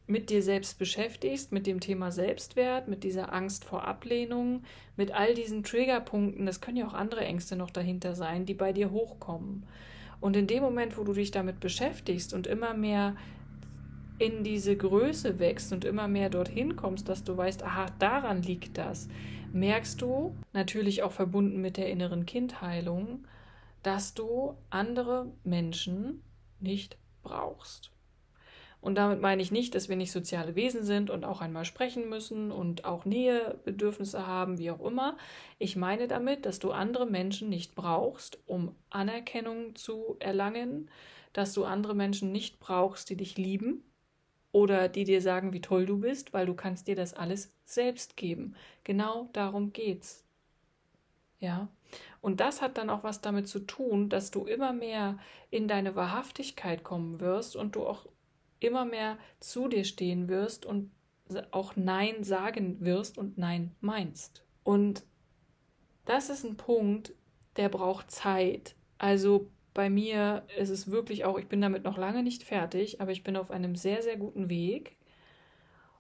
mit 0.07 0.31
dir 0.31 0.43
selbst 0.43 0.79
beschäftigst, 0.79 1.53
mit 1.53 1.67
dem 1.67 1.81
Thema 1.81 2.13
Selbstwert, 2.13 2.87
mit 2.87 3.03
dieser 3.03 3.33
Angst 3.33 3.65
vor 3.65 3.87
Ablehnung, 3.87 4.63
mit 4.97 5.13
all 5.13 5.35
diesen 5.35 5.65
Triggerpunkten, 5.65 6.47
das 6.47 6.61
können 6.61 6.77
ja 6.77 6.87
auch 6.87 6.95
andere 6.95 7.25
Ängste 7.25 7.57
noch 7.57 7.71
dahinter 7.71 8.15
sein, 8.15 8.47
die 8.47 8.55
bei 8.55 8.73
dir 8.73 8.91
hochkommen. 8.91 9.65
Und 10.21 10.37
in 10.37 10.47
dem 10.47 10.63
Moment, 10.63 10.97
wo 10.97 11.05
du 11.05 11.13
dich 11.13 11.31
damit 11.31 11.61
beschäftigst 11.61 12.33
und 12.33 12.47
immer 12.47 12.75
mehr 12.75 13.17
in 14.19 14.45
diese 14.45 14.77
Größe 14.77 15.39
wächst 15.39 15.73
und 15.73 15.85
immer 15.85 16.09
mehr 16.09 16.31
dorthin 16.31 16.77
kommst, 16.77 17.09
dass 17.09 17.25
du 17.25 17.37
weißt, 17.37 17.63
aha, 17.63 17.87
daran 17.99 18.43
liegt 18.43 18.79
das, 18.79 19.09
merkst 19.53 20.01
du, 20.01 20.35
natürlich 20.53 21.03
auch 21.03 21.13
verbunden 21.13 21.61
mit 21.61 21.77
der 21.77 21.91
inneren 21.91 22.25
Kindheilung, 22.25 23.27
dass 23.83 24.15
du 24.15 24.55
andere 24.71 25.27
Menschen 25.45 26.23
nicht 26.61 26.97
brauchst. 27.23 27.91
Und 28.87 28.95
damit 28.95 29.21
meine 29.21 29.43
ich 29.43 29.51
nicht, 29.51 29.75
dass 29.75 29.89
wir 29.89 29.97
nicht 29.97 30.13
soziale 30.13 30.55
Wesen 30.55 30.85
sind 30.85 31.11
und 31.11 31.25
auch 31.25 31.41
einmal 31.41 31.65
sprechen 31.65 32.09
müssen 32.09 32.53
und 32.53 32.85
auch 32.85 33.05
Nähebedürfnisse 33.05 34.29
haben, 34.29 34.59
wie 34.59 34.71
auch 34.71 34.79
immer. 34.79 35.17
Ich 35.59 35.75
meine 35.75 36.07
damit, 36.07 36.47
dass 36.47 36.61
du 36.61 36.71
andere 36.71 37.05
Menschen 37.05 37.49
nicht 37.49 37.75
brauchst, 37.75 38.39
um 38.47 38.77
Anerkennung 38.89 39.75
zu 39.75 40.15
erlangen, 40.21 40.89
dass 41.33 41.53
du 41.53 41.65
andere 41.65 41.97
Menschen 41.97 42.31
nicht 42.31 42.61
brauchst, 42.61 43.11
die 43.11 43.17
dich 43.17 43.37
lieben 43.37 43.83
oder 44.53 44.89
die 44.89 45.03
dir 45.03 45.21
sagen, 45.21 45.53
wie 45.53 45.61
toll 45.61 45.85
du 45.85 45.99
bist, 45.99 46.33
weil 46.33 46.47
du 46.47 46.55
kannst 46.55 46.87
dir 46.87 46.95
das 46.95 47.13
alles 47.13 47.53
selbst 47.65 48.17
geben. 48.17 48.55
Genau 48.85 49.29
darum 49.33 49.73
geht's. 49.73 50.25
Ja. 51.41 51.67
Und 52.21 52.39
das 52.39 52.63
hat 52.63 52.79
dann 52.79 52.91
auch 52.91 53.03
was 53.03 53.21
damit 53.21 53.49
zu 53.49 53.59
tun, 53.59 54.11
dass 54.11 54.31
du 54.31 54.45
immer 54.45 54.73
mehr 54.73 55.19
in 55.51 55.67
deine 55.67 55.97
Wahrhaftigkeit 55.97 56.85
kommen 56.85 57.19
wirst 57.19 57.57
und 57.57 57.75
du 57.75 57.85
auch 57.85 58.07
immer 58.61 58.85
mehr 58.85 59.19
zu 59.41 59.69
dir 59.69 59.85
stehen 59.85 60.29
wirst 60.29 60.67
und 60.67 60.91
auch 61.51 61.77
Nein 61.77 62.25
sagen 62.25 62.81
wirst 62.81 63.19
und 63.19 63.39
Nein 63.39 63.75
meinst. 63.81 64.45
Und 64.63 65.05
das 66.05 66.31
ist 66.31 66.45
ein 66.45 66.57
Punkt, 66.57 67.13
der 67.57 67.69
braucht 67.69 68.11
Zeit. 68.11 68.77
Also 68.99 69.51
bei 69.75 69.91
mir 69.91 70.45
ist 70.57 70.71
es 70.71 70.91
wirklich 70.91 71.25
auch, 71.25 71.39
ich 71.39 71.49
bin 71.49 71.61
damit 71.61 71.85
noch 71.85 71.99
lange 71.99 72.23
nicht 72.23 72.45
fertig, 72.45 73.01
aber 73.01 73.13
ich 73.13 73.25
bin 73.25 73.37
auf 73.37 73.51
einem 73.51 73.77
sehr, 73.77 74.03
sehr 74.03 74.17
guten 74.17 74.49
Weg. 74.49 74.97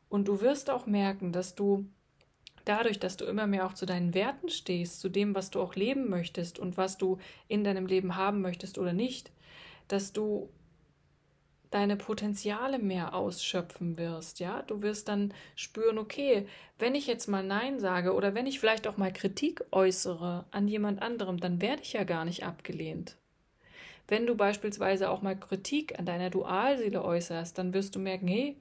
Und 0.08 0.28
du 0.28 0.40
wirst 0.40 0.70
auch 0.70 0.86
merken, 0.86 1.32
dass 1.32 1.54
du 1.54 1.86
dadurch, 2.64 2.98
dass 2.98 3.16
du 3.16 3.24
immer 3.24 3.46
mehr 3.46 3.66
auch 3.66 3.74
zu 3.74 3.86
deinen 3.86 4.14
Werten 4.14 4.48
stehst, 4.48 5.00
zu 5.00 5.08
dem, 5.08 5.34
was 5.34 5.50
du 5.50 5.60
auch 5.60 5.74
leben 5.74 6.08
möchtest 6.08 6.58
und 6.58 6.76
was 6.76 6.98
du 6.98 7.18
in 7.48 7.64
deinem 7.64 7.86
Leben 7.86 8.16
haben 8.16 8.40
möchtest 8.40 8.78
oder 8.78 8.92
nicht, 8.92 9.30
dass 9.88 10.12
du 10.12 10.48
deine 11.76 11.96
Potenziale 11.98 12.78
mehr 12.78 13.14
ausschöpfen 13.14 13.98
wirst, 13.98 14.40
ja? 14.40 14.62
Du 14.62 14.80
wirst 14.80 15.08
dann 15.08 15.34
spüren, 15.56 15.98
okay, 15.98 16.46
wenn 16.78 16.94
ich 16.94 17.06
jetzt 17.06 17.26
mal 17.26 17.42
Nein 17.42 17.78
sage 17.80 18.14
oder 18.14 18.34
wenn 18.34 18.46
ich 18.46 18.58
vielleicht 18.58 18.86
auch 18.86 18.96
mal 18.96 19.12
Kritik 19.12 19.62
äußere 19.72 20.46
an 20.52 20.68
jemand 20.68 21.02
anderem, 21.02 21.38
dann 21.38 21.60
werde 21.60 21.82
ich 21.82 21.92
ja 21.92 22.04
gar 22.04 22.24
nicht 22.24 22.46
abgelehnt. 22.46 23.18
Wenn 24.08 24.26
du 24.26 24.36
beispielsweise 24.36 25.10
auch 25.10 25.20
mal 25.20 25.38
Kritik 25.38 25.98
an 25.98 26.06
deiner 26.06 26.30
Dualseele 26.30 27.04
äußerst, 27.04 27.58
dann 27.58 27.74
wirst 27.74 27.94
du 27.94 27.98
merken, 27.98 28.26
hey, 28.26 28.56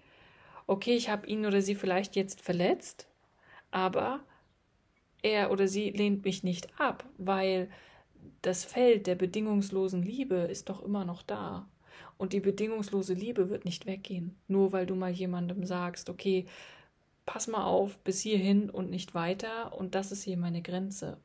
okay, 0.68 0.96
ich 0.96 1.08
habe 1.08 1.26
ihn 1.26 1.46
oder 1.46 1.62
sie 1.62 1.76
vielleicht 1.76 2.18
jetzt 2.18 2.42
verletzt, 2.42 3.08
aber 3.72 4.20
er 5.22 5.52
oder 5.52 5.70
sie 5.70 5.90
lehnt 5.92 6.26
mich 6.26 6.44
nicht 6.44 6.82
ab, 6.82 7.06
weil 7.18 7.70
das 8.42 8.66
Feld 8.66 9.08
der 9.08 9.16
bedingungslosen 9.16 10.04
Liebe 10.04 10.36
ist 10.36 10.68
doch 10.68 10.84
immer 10.84 11.06
noch 11.06 11.24
da. 11.24 11.70
Und 12.18 12.34
die 12.34 12.40
bedingungslose 12.40 13.14
Liebe 13.14 13.50
wird 13.50 13.66
nicht 13.66 13.86
weggehen, 13.86 14.36
nur 14.48 14.72
weil 14.72 14.86
du 14.86 14.96
mal 14.96 15.12
jemandem 15.12 15.66
sagst, 15.66 16.10
okay, 16.10 16.46
pass 17.26 17.48
mal 17.48 17.64
auf, 17.64 17.98
bis 18.00 18.22
hierhin 18.22 18.70
und 18.70 18.90
nicht 18.90 19.14
weiter 19.14 19.78
und 19.78 19.96
das 19.96 20.12
ist 20.12 20.24
hier 20.24 20.38
meine 20.38 20.62
Grenze. 20.62 21.18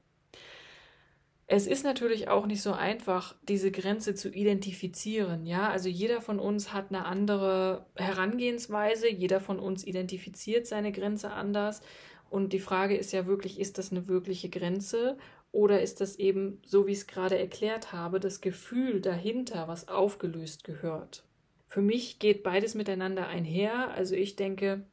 Es 1.53 1.67
ist 1.67 1.83
natürlich 1.83 2.29
auch 2.29 2.47
nicht 2.47 2.63
so 2.63 2.73
einfach, 2.73 3.35
diese 3.49 3.73
Grenze 3.73 4.15
zu 4.15 4.29
identifizieren. 4.31 5.47
Ja, 5.47 5.69
also 5.69 5.89
jeder 5.89 6.21
von 6.21 6.39
uns 6.39 6.73
hat 6.73 6.91
eine 6.91 7.07
andere 7.07 7.87
Herangehensweise, 7.97 9.11
jeder 9.11 9.41
von 9.41 9.59
uns 9.59 9.85
identifiziert 9.85 10.69
seine 10.69 10.93
Grenze 10.93 11.33
anders. 11.33 11.83
Und 12.31 12.53
die 12.53 12.61
Frage 12.61 12.97
ist 12.97 13.13
ja 13.13 13.27
wirklich, 13.27 13.59
ist 13.59 13.79
das 13.79 13.91
eine 13.91 14.07
wirkliche 14.07 14.49
Grenze 14.49 15.19
oder 15.53 15.83
ist 15.83 16.01
das 16.01 16.17
eben, 16.17 16.61
so 16.65 16.87
wie 16.87 16.93
ich 16.93 16.99
es 16.99 17.07
gerade 17.07 17.39
erklärt 17.39 17.93
habe, 17.93 18.21
das 18.21 18.41
Gefühl 18.41 19.01
dahinter, 19.01 19.67
was 19.69 19.89
aufgelöst 19.89 20.65
gehört? 20.65 21.25
Für 21.67 21.83
mich 21.83 22.19
geht 22.19 22.43
beides 22.43 22.75
miteinander 22.75 23.27
einher. 23.29 23.91
Also 23.93 24.15
ich 24.15 24.37
denke, 24.37 24.85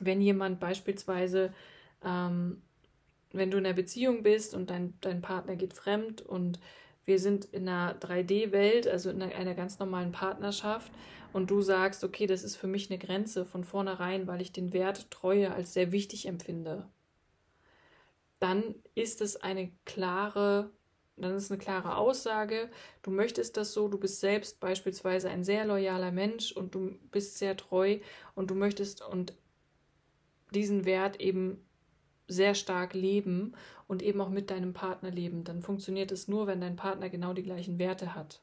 wenn 0.00 0.20
jemand 0.20 0.60
beispielsweise, 0.60 1.52
ähm, 2.04 2.62
wenn 3.32 3.50
du 3.50 3.58
in 3.58 3.66
einer 3.66 3.74
Beziehung 3.74 4.22
bist 4.22 4.54
und 4.54 4.70
dein, 4.70 4.94
dein 5.00 5.22
Partner 5.22 5.56
geht 5.56 5.74
fremd 5.74 6.22
und 6.22 6.58
wir 7.04 7.18
sind 7.18 7.44
in 7.46 7.68
einer 7.68 7.98
3D-Welt, 7.98 8.88
also 8.88 9.10
in 9.10 9.22
einer, 9.22 9.54
ganz 9.54 9.78
normalen 9.78 10.12
Partnerschaft 10.12 10.90
und 11.32 11.50
du 11.50 11.60
sagst, 11.60 12.02
okay, 12.02 12.26
das 12.26 12.44
ist 12.44 12.56
für 12.56 12.66
mich 12.66 12.90
eine 12.90 12.98
Grenze 12.98 13.44
von 13.44 13.64
vornherein, 13.64 14.26
weil 14.26 14.40
ich 14.40 14.52
den 14.52 14.72
Wert 14.72 15.10
Treue 15.10 15.52
als 15.52 15.74
sehr 15.74 15.92
wichtig 15.92 16.26
empfinde, 16.26 16.88
dann 18.44 18.74
ist 18.94 19.22
es 19.22 19.36
eine 19.36 19.72
klare, 19.86 20.70
dann 21.16 21.34
ist 21.34 21.50
eine 21.50 21.58
klare 21.58 21.96
Aussage, 21.96 22.70
du 23.00 23.10
möchtest 23.10 23.56
das 23.56 23.72
so, 23.72 23.88
du 23.88 23.98
bist 23.98 24.20
selbst 24.20 24.60
beispielsweise 24.60 25.30
ein 25.30 25.44
sehr 25.44 25.64
loyaler 25.64 26.12
Mensch 26.12 26.52
und 26.52 26.74
du 26.74 26.98
bist 27.10 27.38
sehr 27.38 27.56
treu 27.56 28.00
und 28.34 28.50
du 28.50 28.54
möchtest 28.54 29.02
und 29.02 29.34
diesen 30.54 30.84
Wert 30.84 31.22
eben 31.22 31.66
sehr 32.28 32.54
stark 32.54 32.92
leben 32.92 33.54
und 33.86 34.02
eben 34.02 34.20
auch 34.20 34.28
mit 34.28 34.50
deinem 34.50 34.74
Partner 34.74 35.10
leben, 35.10 35.44
dann 35.44 35.62
funktioniert 35.62 36.12
es 36.12 36.28
nur, 36.28 36.46
wenn 36.46 36.60
dein 36.60 36.76
Partner 36.76 37.08
genau 37.08 37.32
die 37.32 37.42
gleichen 37.42 37.78
Werte 37.78 38.14
hat. 38.14 38.42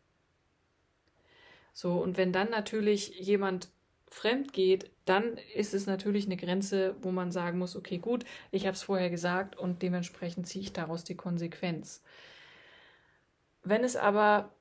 So, 1.74 1.94
und 1.94 2.18
wenn 2.18 2.34
dann 2.34 2.50
natürlich 2.50 3.20
jemand 3.20 3.70
fremd 4.12 4.52
geht, 4.54 4.92
dann 5.06 5.38
ist 5.56 5.74
es 5.74 5.88
natürlich 5.88 6.26
eine 6.26 6.38
Grenze, 6.38 6.96
wo 7.02 7.12
man 7.12 7.32
sagen 7.32 7.58
muss, 7.58 7.76
okay, 7.76 7.98
gut, 7.98 8.26
ich 8.52 8.68
habe 8.68 8.76
es 8.76 8.84
vorher 8.84 9.10
gesagt 9.10 9.58
und 9.58 9.82
dementsprechend 9.82 10.48
ziehe 10.48 10.64
ich 10.64 10.74
daraus 10.74 11.04
die 11.04 11.16
Konsequenz. 11.16 12.04
Wenn 13.64 13.84
es 13.84 13.96
aber 13.96 14.54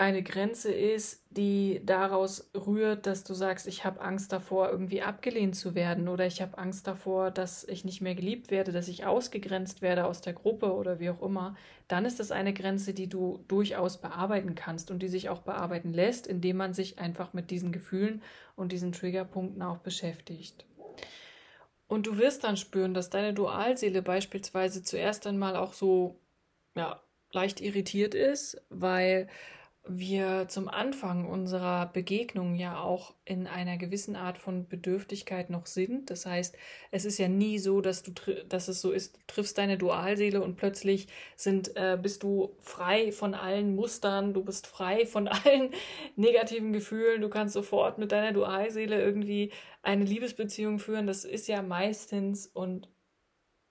eine 0.00 0.22
Grenze 0.22 0.72
ist, 0.72 1.26
die 1.28 1.82
daraus 1.84 2.50
rührt, 2.54 3.06
dass 3.06 3.22
du 3.22 3.34
sagst, 3.34 3.66
ich 3.66 3.84
habe 3.84 4.00
Angst 4.00 4.32
davor, 4.32 4.70
irgendwie 4.70 5.02
abgelehnt 5.02 5.54
zu 5.54 5.74
werden 5.74 6.08
oder 6.08 6.24
ich 6.24 6.40
habe 6.40 6.56
Angst 6.56 6.86
davor, 6.86 7.30
dass 7.30 7.64
ich 7.64 7.84
nicht 7.84 8.00
mehr 8.00 8.14
geliebt 8.14 8.50
werde, 8.50 8.72
dass 8.72 8.88
ich 8.88 9.04
ausgegrenzt 9.04 9.82
werde 9.82 10.06
aus 10.06 10.22
der 10.22 10.32
Gruppe 10.32 10.72
oder 10.72 11.00
wie 11.00 11.10
auch 11.10 11.20
immer, 11.20 11.54
dann 11.86 12.06
ist 12.06 12.18
das 12.18 12.32
eine 12.32 12.54
Grenze, 12.54 12.94
die 12.94 13.08
du 13.08 13.44
durchaus 13.46 13.98
bearbeiten 13.98 14.54
kannst 14.54 14.90
und 14.90 15.02
die 15.02 15.08
sich 15.08 15.28
auch 15.28 15.42
bearbeiten 15.42 15.92
lässt, 15.92 16.26
indem 16.26 16.56
man 16.56 16.72
sich 16.72 16.98
einfach 16.98 17.34
mit 17.34 17.50
diesen 17.50 17.70
Gefühlen 17.70 18.22
und 18.56 18.72
diesen 18.72 18.92
Triggerpunkten 18.92 19.60
auch 19.60 19.78
beschäftigt. 19.78 20.64
Und 21.88 22.06
du 22.06 22.16
wirst 22.16 22.44
dann 22.44 22.56
spüren, 22.56 22.94
dass 22.94 23.10
deine 23.10 23.34
Dualseele 23.34 24.00
beispielsweise 24.00 24.82
zuerst 24.82 25.26
einmal 25.26 25.56
auch 25.56 25.74
so 25.74 26.18
ja, 26.74 27.02
leicht 27.32 27.60
irritiert 27.60 28.14
ist, 28.14 28.62
weil 28.70 29.28
wir 29.88 30.46
zum 30.48 30.68
Anfang 30.68 31.26
unserer 31.26 31.86
Begegnung 31.86 32.54
ja 32.54 32.80
auch 32.80 33.14
in 33.24 33.46
einer 33.46 33.78
gewissen 33.78 34.14
Art 34.14 34.36
von 34.36 34.68
Bedürftigkeit 34.68 35.48
noch 35.48 35.66
sind. 35.66 36.10
Das 36.10 36.26
heißt, 36.26 36.56
es 36.90 37.04
ist 37.04 37.18
ja 37.18 37.28
nie 37.28 37.58
so, 37.58 37.80
dass 37.80 38.02
du, 38.02 38.12
dass 38.48 38.68
es 38.68 38.82
so 38.82 38.92
ist, 38.92 39.16
du 39.16 39.20
triffst 39.26 39.56
deine 39.56 39.78
Dualseele 39.78 40.42
und 40.42 40.56
plötzlich 40.56 41.08
sind, 41.34 41.76
äh, 41.76 41.98
bist 42.00 42.22
du 42.22 42.54
frei 42.60 43.10
von 43.10 43.34
allen 43.34 43.74
Mustern, 43.74 44.34
du 44.34 44.44
bist 44.44 44.66
frei 44.66 45.06
von 45.06 45.28
allen 45.28 45.70
negativen 46.14 46.72
Gefühlen, 46.72 47.22
du 47.22 47.30
kannst 47.30 47.54
sofort 47.54 47.98
mit 47.98 48.12
deiner 48.12 48.32
Dualseele 48.32 49.00
irgendwie 49.00 49.50
eine 49.82 50.04
Liebesbeziehung 50.04 50.78
führen. 50.78 51.06
Das 51.06 51.24
ist 51.24 51.48
ja 51.48 51.62
meistens 51.62 52.46
und 52.46 52.88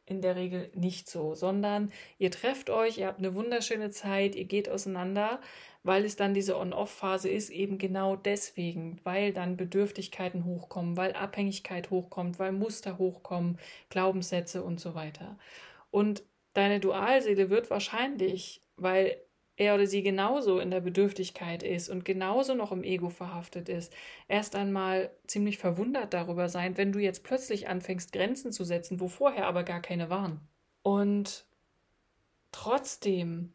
in 0.09 0.21
der 0.21 0.35
Regel 0.35 0.69
nicht 0.73 1.09
so, 1.09 1.35
sondern 1.35 1.91
ihr 2.17 2.31
trefft 2.31 2.69
euch, 2.69 2.97
ihr 2.97 3.07
habt 3.07 3.19
eine 3.19 3.35
wunderschöne 3.35 3.91
Zeit, 3.91 4.35
ihr 4.35 4.45
geht 4.45 4.69
auseinander 4.69 5.39
weil 5.83 6.05
es 6.05 6.15
dann 6.15 6.33
diese 6.33 6.57
On-Off-Phase 6.57 7.29
ist, 7.29 7.49
eben 7.49 7.77
genau 7.77 8.15
deswegen, 8.15 8.99
weil 9.03 9.33
dann 9.33 9.57
Bedürftigkeiten 9.57 10.45
hochkommen, 10.45 10.97
weil 10.97 11.13
Abhängigkeit 11.13 11.89
hochkommt, 11.89 12.37
weil 12.39 12.51
Muster 12.51 12.97
hochkommen, 12.97 13.57
Glaubenssätze 13.89 14.63
und 14.63 14.79
so 14.79 14.93
weiter. 14.93 15.37
Und 15.89 16.23
deine 16.53 16.79
Dualseele 16.79 17.49
wird 17.49 17.69
wahrscheinlich, 17.69 18.61
weil 18.75 19.17
er 19.59 19.75
oder 19.75 19.85
sie 19.85 20.01
genauso 20.01 20.59
in 20.59 20.71
der 20.71 20.79
Bedürftigkeit 20.79 21.63
ist 21.63 21.89
und 21.89 22.05
genauso 22.05 22.55
noch 22.55 22.71
im 22.71 22.83
Ego 22.83 23.09
verhaftet 23.09 23.67
ist, 23.67 23.93
erst 24.29 24.55
einmal 24.55 25.11
ziemlich 25.27 25.57
verwundert 25.57 26.13
darüber 26.13 26.47
sein, 26.47 26.77
wenn 26.77 26.93
du 26.93 26.99
jetzt 26.99 27.23
plötzlich 27.23 27.67
anfängst, 27.67 28.13
Grenzen 28.13 28.53
zu 28.53 28.63
setzen, 28.63 29.01
wo 29.01 29.09
vorher 29.09 29.47
aber 29.47 29.63
gar 29.63 29.81
keine 29.81 30.09
waren. 30.09 30.39
Und 30.81 31.45
trotzdem 32.53 33.51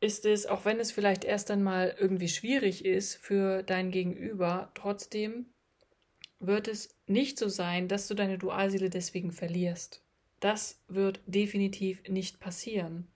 ist 0.00 0.26
es, 0.26 0.44
auch 0.44 0.66
wenn 0.66 0.78
es 0.78 0.92
vielleicht 0.92 1.24
erst 1.24 1.50
einmal 1.50 1.96
irgendwie 1.98 2.28
schwierig 2.28 2.84
ist 2.84 3.14
für 3.14 3.62
dein 3.62 3.90
Gegenüber, 3.90 4.70
trotzdem 4.74 5.46
wird 6.38 6.68
es 6.68 6.94
nicht 7.06 7.38
so 7.38 7.48
sein, 7.48 7.88
dass 7.88 8.08
du 8.08 8.14
deine 8.14 8.36
Dualseele 8.36 8.90
deswegen 8.90 9.32
verlierst. 9.32 10.02
Das 10.40 10.82
wird 10.88 11.22
definitiv 11.24 12.02
nicht 12.06 12.40
passieren. 12.40 13.08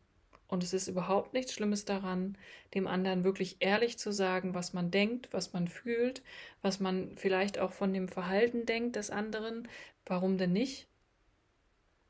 Und 0.49 0.65
es 0.65 0.73
ist 0.73 0.89
überhaupt 0.89 1.35
nichts 1.35 1.53
Schlimmes 1.53 1.85
daran, 1.85 2.37
dem 2.75 2.87
anderen 2.87 3.23
wirklich 3.23 3.59
ehrlich 3.61 3.99
zu 3.99 4.13
sagen, 4.13 4.55
was 4.55 4.73
man 4.73 4.91
denkt, 4.91 5.29
was 5.31 5.53
man 5.53 5.69
fühlt, 5.69 6.23
was 6.63 6.81
man 6.81 7.17
vielleicht 7.17 7.59
auch 7.59 7.73
von 7.73 7.93
dem 7.93 8.09
Verhalten 8.09 8.65
denkt 8.65 8.97
des 8.97 9.11
anderen. 9.11 9.69
Warum 10.07 10.39
denn 10.39 10.55
nicht? 10.55 10.89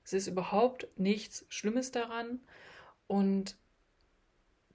Es 0.04 0.12
ist 0.12 0.28
überhaupt 0.28 0.86
nichts 0.96 1.44
Schlimmes 1.48 1.90
daran. 1.90 2.40
Und 3.08 3.56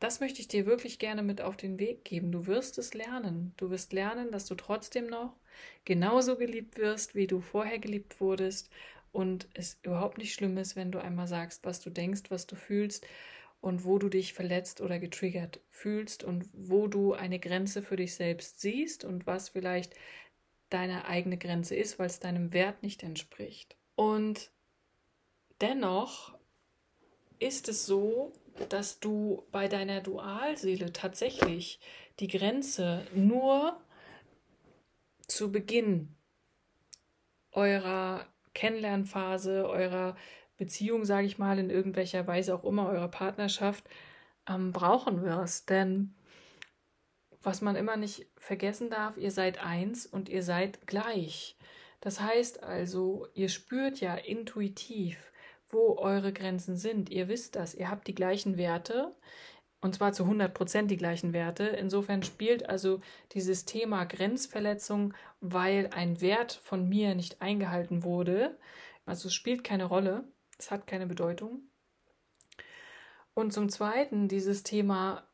das 0.02 0.20
möchte 0.20 0.42
ich 0.42 0.50
dir 0.50 0.66
wirklich 0.66 1.00
gerne 1.00 1.24
mit 1.24 1.40
auf 1.40 1.56
den 1.56 1.80
Weg 1.80 2.04
geben. 2.04 2.34
Du 2.34 2.46
wirst 2.48 2.78
es 2.78 2.94
lernen. 2.94 3.54
Du 3.56 3.70
wirst 3.70 3.94
lernen, 3.94 4.30
dass 4.32 4.46
du 4.46 4.56
trotzdem 4.56 5.08
noch 5.08 5.38
genauso 5.86 6.36
geliebt 6.36 6.78
wirst, 6.78 7.16
wie 7.16 7.28
du 7.28 7.40
vorher 7.40 7.80
geliebt 7.80 8.20
wurdest. 8.20 8.70
Und 9.14 9.48
es 9.54 9.78
überhaupt 9.84 10.18
nicht 10.18 10.34
schlimm 10.34 10.58
ist, 10.58 10.76
wenn 10.76 10.92
du 10.92 11.02
einmal 11.02 11.28
sagst, 11.28 11.64
was 11.64 11.80
du 11.80 11.90
denkst, 11.90 12.24
was 12.30 12.46
du 12.46 12.58
fühlst 12.58 13.08
und 13.64 13.86
wo 13.86 13.98
du 13.98 14.10
dich 14.10 14.34
verletzt 14.34 14.82
oder 14.82 15.00
getriggert 15.00 15.62
fühlst 15.70 16.26
und 16.26 16.50
wo 16.52 16.88
du 16.88 17.14
eine 17.14 17.40
Grenze 17.40 17.82
für 17.82 17.96
dich 17.96 18.14
selbst 18.14 18.60
siehst 18.60 19.06
und 19.06 19.26
was 19.26 19.50
vielleicht 19.50 19.96
deine 20.70 21.06
eigene 21.06 21.38
Grenze 21.38 21.74
ist, 21.74 21.98
weil 21.98 22.08
es 22.08 22.20
deinem 22.20 22.52
Wert 22.52 22.84
nicht 22.84 23.04
entspricht. 23.04 23.78
Und 23.96 24.52
dennoch 25.62 26.38
ist 27.40 27.70
es 27.70 27.86
so, 27.86 28.34
dass 28.68 29.00
du 29.00 29.48
bei 29.54 29.70
deiner 29.70 30.02
Dualseele 30.02 30.92
tatsächlich 30.92 31.80
die 32.20 32.28
Grenze 32.28 33.08
nur 33.16 33.80
zu 35.26 35.54
Beginn 35.54 36.18
eurer 37.54 38.28
Kennenlernphase, 38.54 39.70
eurer 39.70 40.18
Beziehung, 40.58 41.06
sage 41.06 41.26
ich 41.26 41.38
mal, 41.38 41.60
in 41.60 41.70
irgendwelcher 41.70 42.28
Weise 42.28 42.54
auch 42.56 42.64
immer, 42.64 42.90
eurer 42.90 43.08
Partnerschaft, 43.08 43.86
ähm, 44.48 44.72
brauchen 44.72 45.22
wirst. 45.24 45.70
Denn 45.70 46.14
was 47.42 47.62
man 47.62 47.76
immer 47.76 47.98
nicht 47.98 48.28
vergessen 48.38 48.90
darf, 48.90 49.18
ihr 49.18 49.32
seid 49.32 49.64
eins 49.64 50.06
und 50.06 50.30
ihr 50.30 50.44
seid 50.44 50.88
gleich. 50.88 51.58
Das 52.02 52.22
heißt 52.22 52.64
also, 52.64 53.28
ihr 53.34 53.50
spürt 53.50 54.00
ja 54.00 54.16
intuitiv, 54.16 55.32
wo 55.70 55.98
eure 55.98 56.34
Grenzen 56.34 56.76
sind. 56.76 57.10
Ihr 57.10 57.28
wisst 57.28 57.56
das. 57.56 57.74
Ihr 57.74 57.90
habt 57.90 58.08
die 58.08 58.16
gleichen 58.16 58.58
Werte. 58.58 59.16
Und 59.82 59.96
zwar 59.96 60.14
zu 60.14 60.24
100 60.24 60.54
Prozent 60.54 60.92
die 60.92 60.98
gleichen 60.98 61.34
Werte. 61.34 61.66
Insofern 61.66 62.24
spielt 62.24 62.70
also 62.70 63.02
dieses 63.34 63.66
Thema 63.66 64.06
Grenzverletzung, 64.06 65.14
weil 65.42 65.90
ein 65.94 66.22
Wert 66.22 66.54
von 66.64 66.88
mir 66.88 67.16
nicht 67.16 67.42
eingehalten 67.42 68.04
wurde, 68.04 68.58
also 69.06 69.28
es 69.28 69.34
spielt 69.34 69.64
keine 69.64 69.86
Rolle, 69.86 70.24
es 70.64 70.72
hat 70.72 70.88
keine 70.88 71.08
Bedeutung. 71.08 71.64
Und 73.34 73.52
zum 73.52 73.68
Zweiten 73.68 74.30
dieses 74.30 74.64
Thema, 74.64 75.28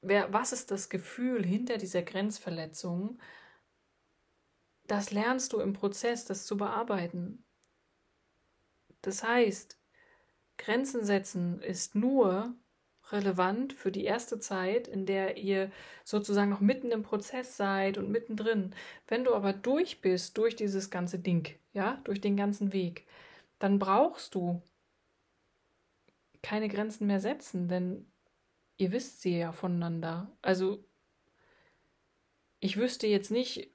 wer, 0.00 0.32
was 0.32 0.52
ist 0.52 0.70
das 0.70 0.88
Gefühl 0.88 1.44
hinter 1.44 1.76
dieser 1.76 2.02
Grenzverletzung? 2.02 3.18
Das 4.86 5.10
lernst 5.10 5.52
du 5.52 5.58
im 5.58 5.72
Prozess, 5.72 6.24
das 6.24 6.46
zu 6.46 6.56
bearbeiten. 6.56 7.44
Das 9.02 9.24
heißt, 9.24 9.76
Grenzen 10.56 11.04
setzen 11.04 11.60
ist 11.60 11.96
nur 11.96 12.54
relevant 13.10 13.72
für 13.72 13.90
die 13.90 14.04
erste 14.04 14.38
Zeit, 14.38 14.86
in 14.86 15.04
der 15.06 15.36
ihr 15.36 15.70
sozusagen 16.04 16.50
noch 16.50 16.60
mitten 16.60 16.92
im 16.92 17.02
Prozess 17.02 17.56
seid 17.56 17.98
und 17.98 18.10
mittendrin. 18.10 18.74
Wenn 19.08 19.24
du 19.24 19.34
aber 19.34 19.52
durch 19.52 20.00
bist, 20.00 20.38
durch 20.38 20.54
dieses 20.54 20.90
ganze 20.90 21.18
Ding, 21.18 21.48
ja, 21.72 22.00
durch 22.04 22.20
den 22.20 22.36
ganzen 22.36 22.72
Weg, 22.72 23.06
dann 23.58 23.78
brauchst 23.78 24.34
du 24.34 24.62
keine 26.42 26.68
Grenzen 26.68 27.06
mehr 27.06 27.20
setzen, 27.20 27.68
denn 27.68 28.10
ihr 28.76 28.92
wisst 28.92 29.22
sie 29.22 29.38
ja 29.38 29.52
voneinander. 29.52 30.36
Also 30.42 30.84
ich 32.60 32.76
wüsste 32.76 33.06
jetzt 33.06 33.30
nicht, 33.30 33.70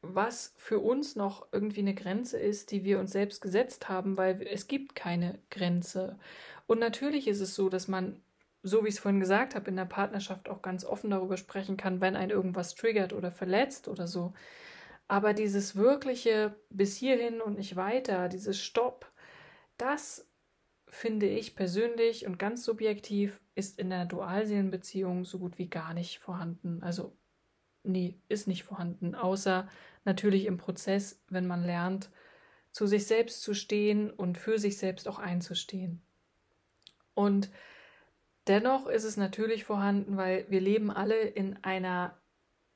was 0.00 0.54
für 0.56 0.80
uns 0.80 1.14
noch 1.14 1.46
irgendwie 1.52 1.80
eine 1.80 1.94
Grenze 1.94 2.38
ist, 2.38 2.72
die 2.72 2.84
wir 2.84 2.98
uns 2.98 3.12
selbst 3.12 3.40
gesetzt 3.40 3.88
haben, 3.88 4.16
weil 4.16 4.42
es 4.42 4.66
gibt 4.66 4.94
keine 4.94 5.38
Grenze. 5.50 6.18
Und 6.66 6.80
natürlich 6.80 7.28
ist 7.28 7.40
es 7.40 7.54
so, 7.54 7.68
dass 7.68 7.86
man 7.86 8.20
so 8.62 8.84
wie 8.84 8.88
ich 8.88 8.94
es 8.94 9.00
vorhin 9.00 9.20
gesagt 9.20 9.54
habe, 9.54 9.68
in 9.70 9.76
der 9.76 9.84
Partnerschaft 9.84 10.48
auch 10.48 10.62
ganz 10.62 10.84
offen 10.84 11.10
darüber 11.10 11.36
sprechen 11.36 11.76
kann, 11.76 12.00
wenn 12.00 12.16
ein 12.16 12.30
irgendwas 12.30 12.74
triggert 12.74 13.12
oder 13.12 13.32
verletzt 13.32 13.88
oder 13.88 14.06
so. 14.06 14.32
Aber 15.08 15.34
dieses 15.34 15.76
wirkliche 15.76 16.54
bis 16.70 16.96
hierhin 16.96 17.40
und 17.40 17.58
nicht 17.58 17.76
weiter, 17.76 18.28
dieses 18.28 18.60
Stopp, 18.60 19.10
das 19.78 20.28
finde 20.92 21.26
ich 21.26 21.56
persönlich 21.56 22.26
und 22.26 22.38
ganz 22.38 22.64
subjektiv 22.64 23.40
ist 23.54 23.78
in 23.78 23.90
der 23.90 24.04
Dualseelenbeziehung 24.04 25.24
so 25.24 25.38
gut 25.38 25.58
wie 25.58 25.68
gar 25.68 25.94
nicht 25.94 26.18
vorhanden. 26.18 26.82
Also 26.82 27.16
nee, 27.82 28.20
ist 28.28 28.46
nicht 28.46 28.62
vorhanden, 28.62 29.14
außer 29.14 29.68
natürlich 30.04 30.46
im 30.46 30.58
Prozess, 30.58 31.22
wenn 31.28 31.46
man 31.46 31.64
lernt, 31.64 32.10
zu 32.70 32.86
sich 32.86 33.06
selbst 33.06 33.42
zu 33.42 33.54
stehen 33.54 34.10
und 34.10 34.38
für 34.38 34.58
sich 34.58 34.78
selbst 34.78 35.08
auch 35.08 35.18
einzustehen. 35.18 36.02
Und 37.14 37.50
Dennoch 38.48 38.88
ist 38.88 39.04
es 39.04 39.16
natürlich 39.16 39.64
vorhanden, 39.64 40.16
weil 40.16 40.46
wir 40.48 40.60
leben 40.60 40.90
alle 40.90 41.20
in 41.20 41.62
einer 41.62 42.18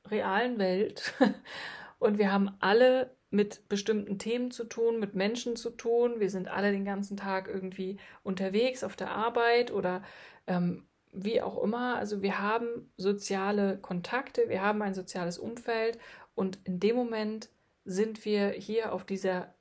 realen 0.05 0.59
Welt 0.59 1.13
und 1.99 2.17
wir 2.17 2.31
haben 2.31 2.55
alle 2.59 3.16
mit 3.29 3.67
bestimmten 3.67 4.19
Themen 4.19 4.51
zu 4.51 4.63
tun, 4.63 4.99
mit 4.99 5.15
Menschen 5.15 5.55
zu 5.55 5.69
tun. 5.69 6.19
Wir 6.19 6.29
sind 6.29 6.47
alle 6.47 6.71
den 6.71 6.85
ganzen 6.85 7.17
Tag 7.17 7.47
irgendwie 7.47 7.97
unterwegs 8.23 8.83
auf 8.83 8.95
der 8.95 9.11
Arbeit 9.11 9.71
oder 9.71 10.01
ähm, 10.47 10.85
wie 11.11 11.41
auch 11.41 11.61
immer. 11.61 11.97
Also 11.97 12.21
wir 12.21 12.39
haben 12.39 12.91
soziale 12.97 13.77
Kontakte, 13.77 14.47
wir 14.47 14.61
haben 14.61 14.81
ein 14.81 14.93
soziales 14.93 15.37
Umfeld 15.37 15.97
und 16.35 16.59
in 16.63 16.79
dem 16.79 16.95
Moment 16.95 17.49
sind 17.83 18.25
wir 18.25 18.49
hier 18.49 18.93
auf 18.93 19.05
dieser 19.05 19.53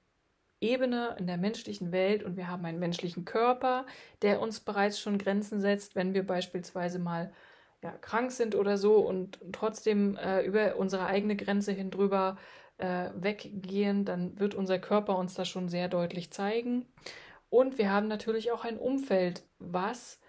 Ebene 0.60 1.16
in 1.18 1.26
der 1.26 1.36
menschlichen 1.36 1.92
Welt 1.92 2.22
und 2.22 2.36
wir 2.36 2.48
haben 2.48 2.64
einen 2.64 2.78
menschlichen 2.78 3.24
Körper, 3.24 3.86
der 4.22 4.40
uns 4.40 4.60
bereits 4.60 4.98
schon 4.98 5.18
Grenzen 5.18 5.60
setzt, 5.60 5.94
wenn 5.96 6.14
wir 6.14 6.26
beispielsweise 6.26 6.98
mal 6.98 7.32
ja, 7.82 7.92
krank 8.00 8.32
sind 8.32 8.54
oder 8.54 8.78
so 8.78 8.96
und 8.96 9.38
trotzdem 9.52 10.16
äh, 10.16 10.42
über 10.42 10.76
unsere 10.76 11.06
eigene 11.06 11.36
Grenze 11.36 11.72
hin 11.72 11.90
drüber 11.90 12.38
äh, 12.78 13.10
weggehen, 13.14 14.04
dann 14.04 14.38
wird 14.38 14.54
unser 14.54 14.78
Körper 14.78 15.16
uns 15.18 15.34
das 15.34 15.48
schon 15.48 15.68
sehr 15.68 15.88
deutlich 15.88 16.30
zeigen. 16.30 16.86
Und 17.48 17.78
wir 17.78 17.90
haben 17.90 18.08
natürlich 18.08 18.52
auch 18.52 18.64
ein 18.64 18.78
Umfeld, 18.78 19.42
was 19.58 20.20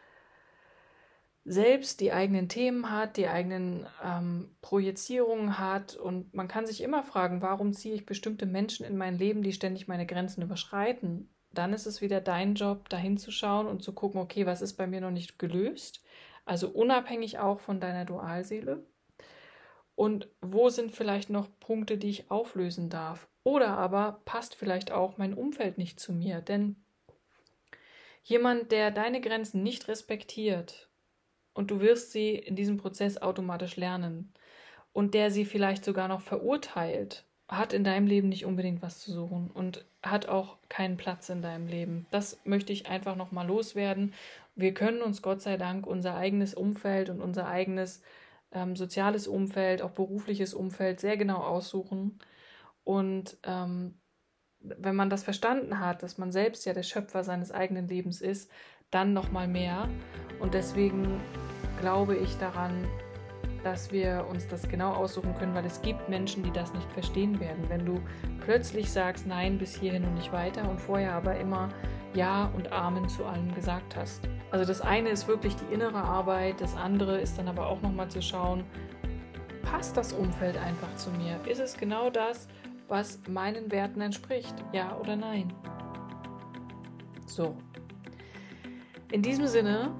selbst 1.47 2.01
die 2.01 2.11
eigenen 2.11 2.49
Themen 2.49 2.91
hat, 2.91 3.15
die 3.15 3.29
eigenen 3.29 3.87
ähm, 4.03 4.55
Projizierungen 4.61 5.57
hat. 5.57 5.95
Und 5.95 6.33
man 6.33 6.47
kann 6.49 6.67
sich 6.67 6.81
immer 6.81 7.03
fragen, 7.03 7.41
warum 7.41 7.73
ziehe 7.73 7.95
ich 7.95 8.05
bestimmte 8.05 8.45
Menschen 8.45 8.85
in 8.85 8.97
mein 8.97 9.17
Leben, 9.17 9.43
die 9.43 9.53
ständig 9.53 9.87
meine 9.87 10.05
Grenzen 10.05 10.41
überschreiten? 10.41 11.29
Dann 11.53 11.73
ist 11.73 11.85
es 11.85 12.01
wieder 12.01 12.19
dein 12.19 12.55
Job, 12.55 12.89
dahin 12.89 13.17
zu 13.17 13.31
schauen 13.31 13.65
und 13.65 13.81
zu 13.81 13.93
gucken, 13.93 14.19
okay, 14.19 14.45
was 14.45 14.61
ist 14.61 14.73
bei 14.73 14.87
mir 14.87 14.99
noch 14.99 15.11
nicht 15.11 15.39
gelöst? 15.39 16.03
Also 16.45 16.69
unabhängig 16.69 17.39
auch 17.39 17.61
von 17.61 17.79
deiner 17.79 18.05
Dualseele. 18.05 18.85
Und 19.97 20.29
wo 20.41 20.69
sind 20.69 20.93
vielleicht 20.93 21.29
noch 21.29 21.49
Punkte, 21.59 21.97
die 21.97 22.09
ich 22.09 22.31
auflösen 22.31 22.89
darf? 22.89 23.27
Oder 23.43 23.69
aber 23.69 24.21
passt 24.23 24.55
vielleicht 24.55 24.91
auch 24.91 25.17
mein 25.17 25.33
Umfeld 25.33 25.77
nicht 25.77 25.99
zu 25.99 26.13
mir? 26.13 26.39
Denn 26.39 26.75
jemand, 28.23 28.71
der 28.71 28.91
deine 28.91 29.19
Grenzen 29.19 29.63
nicht 29.63 29.87
respektiert, 29.89 30.87
und 31.57 31.71
du 31.71 31.79
wirst 31.79 32.11
sie 32.11 32.35
in 32.35 32.55
diesem 32.55 32.77
Prozess 32.77 33.17
automatisch 33.17 33.77
lernen. 33.77 34.31
Und 34.93 35.15
der 35.15 35.31
sie 35.31 35.43
vielleicht 35.43 35.83
sogar 35.83 36.07
noch 36.07 36.21
verurteilt, 36.21 37.25
hat 37.47 37.73
in 37.73 37.83
deinem 37.83 38.05
Leben 38.05 38.29
nicht 38.29 38.45
unbedingt 38.45 38.83
was 38.83 38.99
zu 38.99 39.11
suchen 39.11 39.49
und 39.51 39.83
hat 40.03 40.27
auch 40.27 40.57
keinen 40.69 40.97
Platz 40.97 41.29
in 41.29 41.41
deinem 41.41 41.65
Leben. 41.65 42.05
Das 42.11 42.39
möchte 42.43 42.73
ich 42.73 42.87
einfach 42.87 43.15
nochmal 43.15 43.47
loswerden. 43.47 44.13
Wir 44.55 44.75
können 44.75 45.01
uns 45.01 45.23
Gott 45.23 45.41
sei 45.41 45.57
Dank 45.57 45.87
unser 45.87 46.15
eigenes 46.15 46.53
Umfeld 46.53 47.09
und 47.09 47.21
unser 47.21 47.47
eigenes 47.47 48.03
ähm, 48.51 48.75
soziales 48.75 49.27
Umfeld, 49.27 49.81
auch 49.81 49.91
berufliches 49.91 50.53
Umfeld 50.53 50.99
sehr 50.99 51.17
genau 51.17 51.37
aussuchen. 51.37 52.19
Und 52.83 53.37
ähm, 53.43 53.99
wenn 54.59 54.95
man 54.95 55.09
das 55.09 55.23
verstanden 55.23 55.79
hat, 55.79 56.03
dass 56.03 56.17
man 56.17 56.31
selbst 56.31 56.65
ja 56.65 56.73
der 56.73 56.83
Schöpfer 56.83 57.23
seines 57.23 57.51
eigenen 57.51 57.87
Lebens 57.87 58.21
ist, 58.21 58.51
dann 58.91 59.13
nochmal 59.13 59.47
mehr. 59.47 59.89
Und 60.39 60.53
deswegen 60.53 61.19
glaube 61.79 62.15
ich 62.15 62.37
daran, 62.37 62.87
dass 63.63 63.91
wir 63.91 64.25
uns 64.29 64.47
das 64.47 64.67
genau 64.69 64.93
aussuchen 64.93 65.35
können, 65.35 65.53
weil 65.53 65.65
es 65.65 65.81
gibt 65.81 66.07
Menschen, 66.09 66.43
die 66.43 66.51
das 66.51 66.73
nicht 66.73 66.89
verstehen 66.93 67.39
werden. 67.39 67.67
Wenn 67.67 67.85
du 67.85 67.99
plötzlich 68.39 68.89
sagst, 68.91 69.27
nein, 69.27 69.57
bis 69.57 69.75
hierhin 69.75 70.05
und 70.05 70.13
nicht 70.13 70.31
weiter 70.31 70.69
und 70.69 70.79
vorher 70.79 71.13
aber 71.13 71.37
immer 71.37 71.69
Ja 72.13 72.51
und 72.55 72.71
Amen 72.71 73.09
zu 73.09 73.25
allem 73.25 73.53
gesagt 73.53 73.95
hast. 73.95 74.21
Also 74.51 74.65
das 74.65 74.81
eine 74.81 75.09
ist 75.09 75.27
wirklich 75.27 75.55
die 75.55 75.73
innere 75.73 75.97
Arbeit, 75.97 76.61
das 76.61 76.75
andere 76.75 77.19
ist 77.19 77.37
dann 77.37 77.47
aber 77.47 77.67
auch 77.67 77.81
nochmal 77.81 78.09
zu 78.09 78.21
schauen, 78.21 78.63
passt 79.61 79.97
das 79.97 80.13
Umfeld 80.13 80.57
einfach 80.57 80.93
zu 80.95 81.09
mir? 81.11 81.39
Ist 81.45 81.59
es 81.59 81.75
genau 81.75 82.09
das, 82.09 82.47
was 82.87 83.19
meinen 83.27 83.69
Werten 83.71 83.99
entspricht? 83.99 84.55
Ja 84.71 84.97
oder 84.97 85.15
nein? 85.15 85.53
So. 87.25 87.57
In 89.11 89.21
diesem 89.21 89.47
Sinne 89.47 89.91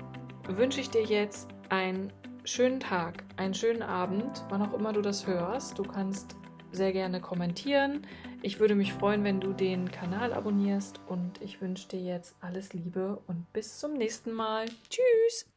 wünsche 0.48 0.80
ich 0.80 0.90
dir 0.90 1.04
jetzt 1.04 1.50
einen 1.70 2.14
schönen 2.46 2.80
Tag, 2.80 3.26
einen 3.36 3.54
schönen 3.54 3.82
Abend, 3.82 4.46
wann 4.50 4.62
auch 4.62 4.74
immer 4.74 4.94
du 4.94 5.02
das 5.02 5.28
hörst. 5.28 5.78
Du 5.78 5.84
kannst 5.84 6.38
sehr 6.72 6.94
gerne 6.94 7.20
kommentieren. 7.22 8.06
Ich 8.42 8.60
würde 8.60 8.76
mich 8.76 8.94
freuen, 8.94 9.24
wenn 9.24 9.40
du 9.40 9.54
den 9.54 9.92
Kanal 9.92 10.34
abonnierst 10.34 11.00
und 11.08 11.42
ich 11.42 11.62
wünsche 11.62 11.88
dir 11.88 12.02
jetzt 12.02 12.36
alles 12.42 12.74
Liebe 12.74 13.20
und 13.28 13.52
bis 13.54 13.80
zum 13.80 13.94
nächsten 13.94 14.34
Mal. 14.34 14.66
Tschüss! 14.90 15.57